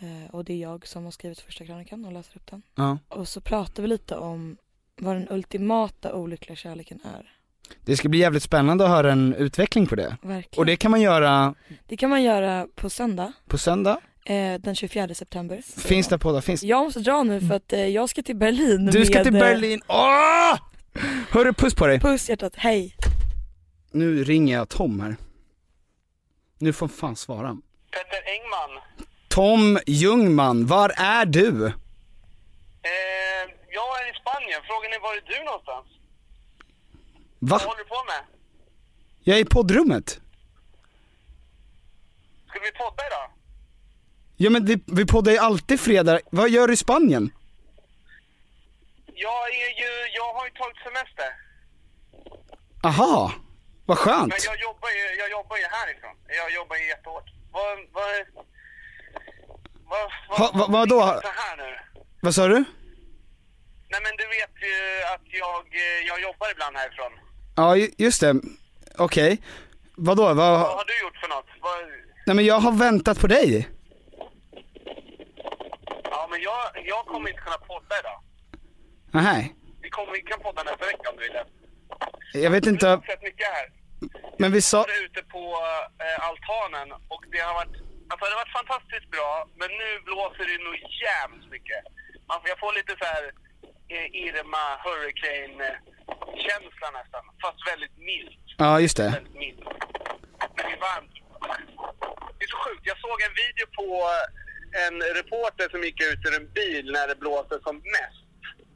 [0.01, 2.63] Eh, och det är jag som har skrivit första krönikan och läser upp den.
[2.75, 2.99] ja.
[3.09, 4.57] Och så pratar vi lite om
[4.97, 7.38] vad den ultimata olyckliga kärleken är.
[7.85, 10.17] Det ska bli jävligt spännande att höra en utveckling på det.
[10.23, 10.59] Verkligen.
[10.61, 11.55] Och det kan man göra
[11.87, 14.01] Det kan man göra på söndag, på söndag.
[14.25, 15.63] eh, den 24 september.
[15.81, 16.41] Finns det poddar?
[16.41, 19.25] Finns Jag måste dra nu för att eh, jag ska till Berlin Du ska med,
[19.25, 20.59] till eh, Berlin, åh!
[21.31, 22.01] Hörru, puss på dig.
[22.01, 22.97] Puss hjärtat, hej.
[23.93, 25.17] Nu ringer jag Tom här.
[26.59, 27.49] Nu får fan svara.
[27.91, 28.83] Petter Engman.
[29.29, 31.67] Tom Ljungman, var är du?
[31.67, 31.73] Eh,
[33.71, 34.61] jag är i Spanien.
[34.67, 35.87] Frågan är var är du någonstans?
[37.39, 37.49] Va?
[37.59, 38.25] Vad håller du på med?
[39.21, 40.21] Jag är i poddrummet.
[42.49, 43.31] Ska vi podda idag?
[44.37, 47.31] Ja men vi, vi poddar ju alltid fredag, vad gör du i Spanien?
[49.15, 51.27] Jag är ju, jag har ju tagit semester.
[52.83, 53.33] Aha,
[53.87, 54.29] vad skönt.
[54.29, 56.17] Men jag jobbar ju, jag jobbar ju härifrån.
[56.29, 57.25] Jag jobbar ju jättehårt.
[57.53, 58.27] Vad, vad,
[59.91, 61.01] vad, vad, Ha, vad, vadå?
[61.01, 61.79] så här nu?
[62.21, 62.65] Vad sa du?
[63.91, 67.13] Nej men du vet ju att jag, eh, jag jobbar ibland härifrån.
[67.59, 68.35] Ja ju- just det,
[68.99, 69.43] okej.
[69.97, 71.47] Vadå, Vad vad, har du gjort för något?
[71.61, 71.79] Vad,
[72.27, 73.69] nej men jag har väntat på dig.
[76.11, 76.61] ja men jag,
[76.93, 78.21] jag kommer inte kunna podda idag.
[79.11, 81.39] Nej, Vi, kommer, vi kan podda nästa vecka om du vill.
[82.45, 83.67] jag vet inte, har sett mycket här.
[84.39, 85.43] men vi sa, var ute på
[86.05, 87.75] eh, altanen och det har varit,
[88.11, 89.31] alltså det har varit fantastiskt bra,
[89.61, 91.81] men nu blåser det nog jävligt mycket.
[92.29, 93.25] Man, jag får lite så här
[93.95, 94.65] eh, Irma,
[96.09, 98.39] Hurricane-känsla nästan, fast väldigt milt.
[98.59, 99.11] ja just det.
[99.11, 99.61] Väldigt milt.
[100.57, 101.13] Men det är varmt.
[102.39, 103.89] Det är så sjukt, jag såg en video på
[104.87, 108.23] en reporter som gick ut ur en bil när det blåser som mest.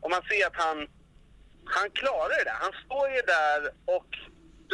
[0.01, 0.79] Och man ser att han,
[1.65, 2.59] han klarar det där.
[2.67, 3.61] Han står ju där
[3.97, 4.11] och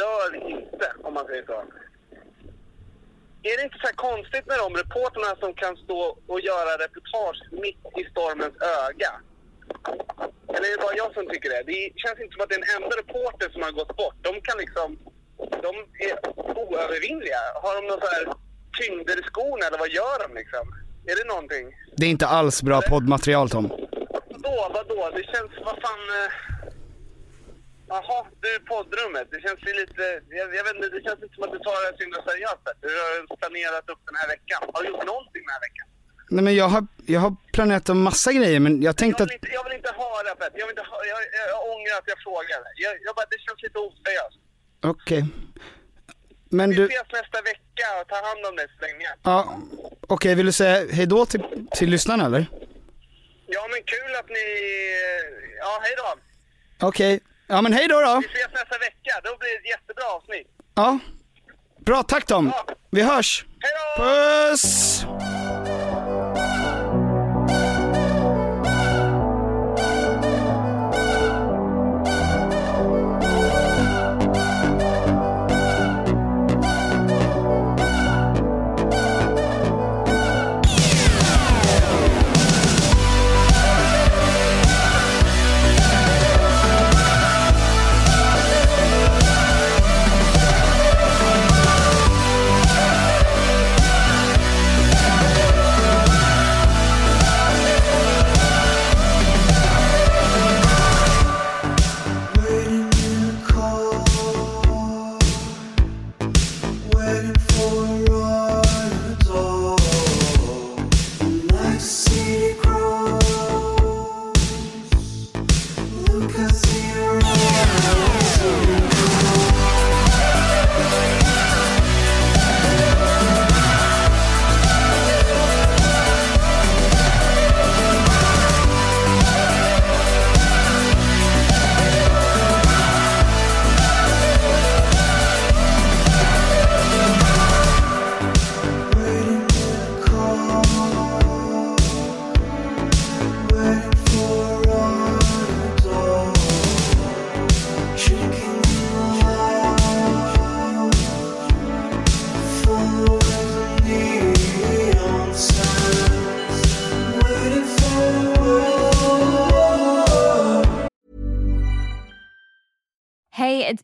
[0.01, 1.63] dör inte, om man säger så.
[3.43, 7.41] Är det inte så här konstigt med de reporterna som kan stå och göra reportage
[7.51, 9.11] mitt i stormens öga?
[10.53, 11.63] Eller är det bara jag som tycker det?
[11.71, 14.15] Det känns inte som att det är en enda reporter som har gått bort.
[14.21, 14.89] De kan liksom...
[15.65, 15.71] De
[16.07, 16.15] är
[16.63, 17.41] oövervinnliga.
[17.63, 18.23] Har de någon så här
[18.79, 20.63] tyngder i skorna eller vad gör de liksom?
[21.11, 21.65] Är det någonting?
[21.97, 23.67] Det är inte alls bra poddmaterial Tom.
[24.29, 25.09] Vadå, vadå?
[25.17, 26.03] Det känns, vad fan...
[26.19, 26.31] eh,
[27.91, 29.27] Jaha, du poddrummet.
[29.31, 30.03] Det känns ju lite...
[30.39, 32.21] Jag, jag vet inte, det känns inte som att du tar det här så himla
[32.29, 32.65] seriöst.
[32.85, 34.59] Du har planerat upp den här veckan.
[34.73, 35.87] Har du gjort någonting den här veckan?
[36.29, 39.33] Nej men jag har, jag har planerat en massa grejer men jag tänkte Jag att,
[39.33, 40.59] inte, jag vill inte höra Petter.
[40.59, 42.65] Jag, vill inte höra, jag, jag, jag ångrar att jag frågade.
[42.75, 44.39] Jag, jag bara, det känns lite oseriöst.
[44.83, 45.25] okej.
[46.51, 49.07] Men Vi du, ses nästa vecka och ta hand om dig så länge.
[49.23, 49.57] ja,
[50.07, 51.43] okej vill du säga hejdå till,
[51.75, 52.45] till lyssnarna eller?
[53.47, 54.45] Ja men kul att ni...
[55.59, 56.09] Ja, hej då.
[56.87, 58.19] Okej, ja men hej då då.
[58.19, 60.47] Vi ses nästa vecka, då blir det ett jättebra avsnitt.
[60.75, 60.99] Ja.
[61.85, 62.51] Bra, tack Tom.
[62.89, 63.45] Vi hörs.
[63.97, 65.03] Puss!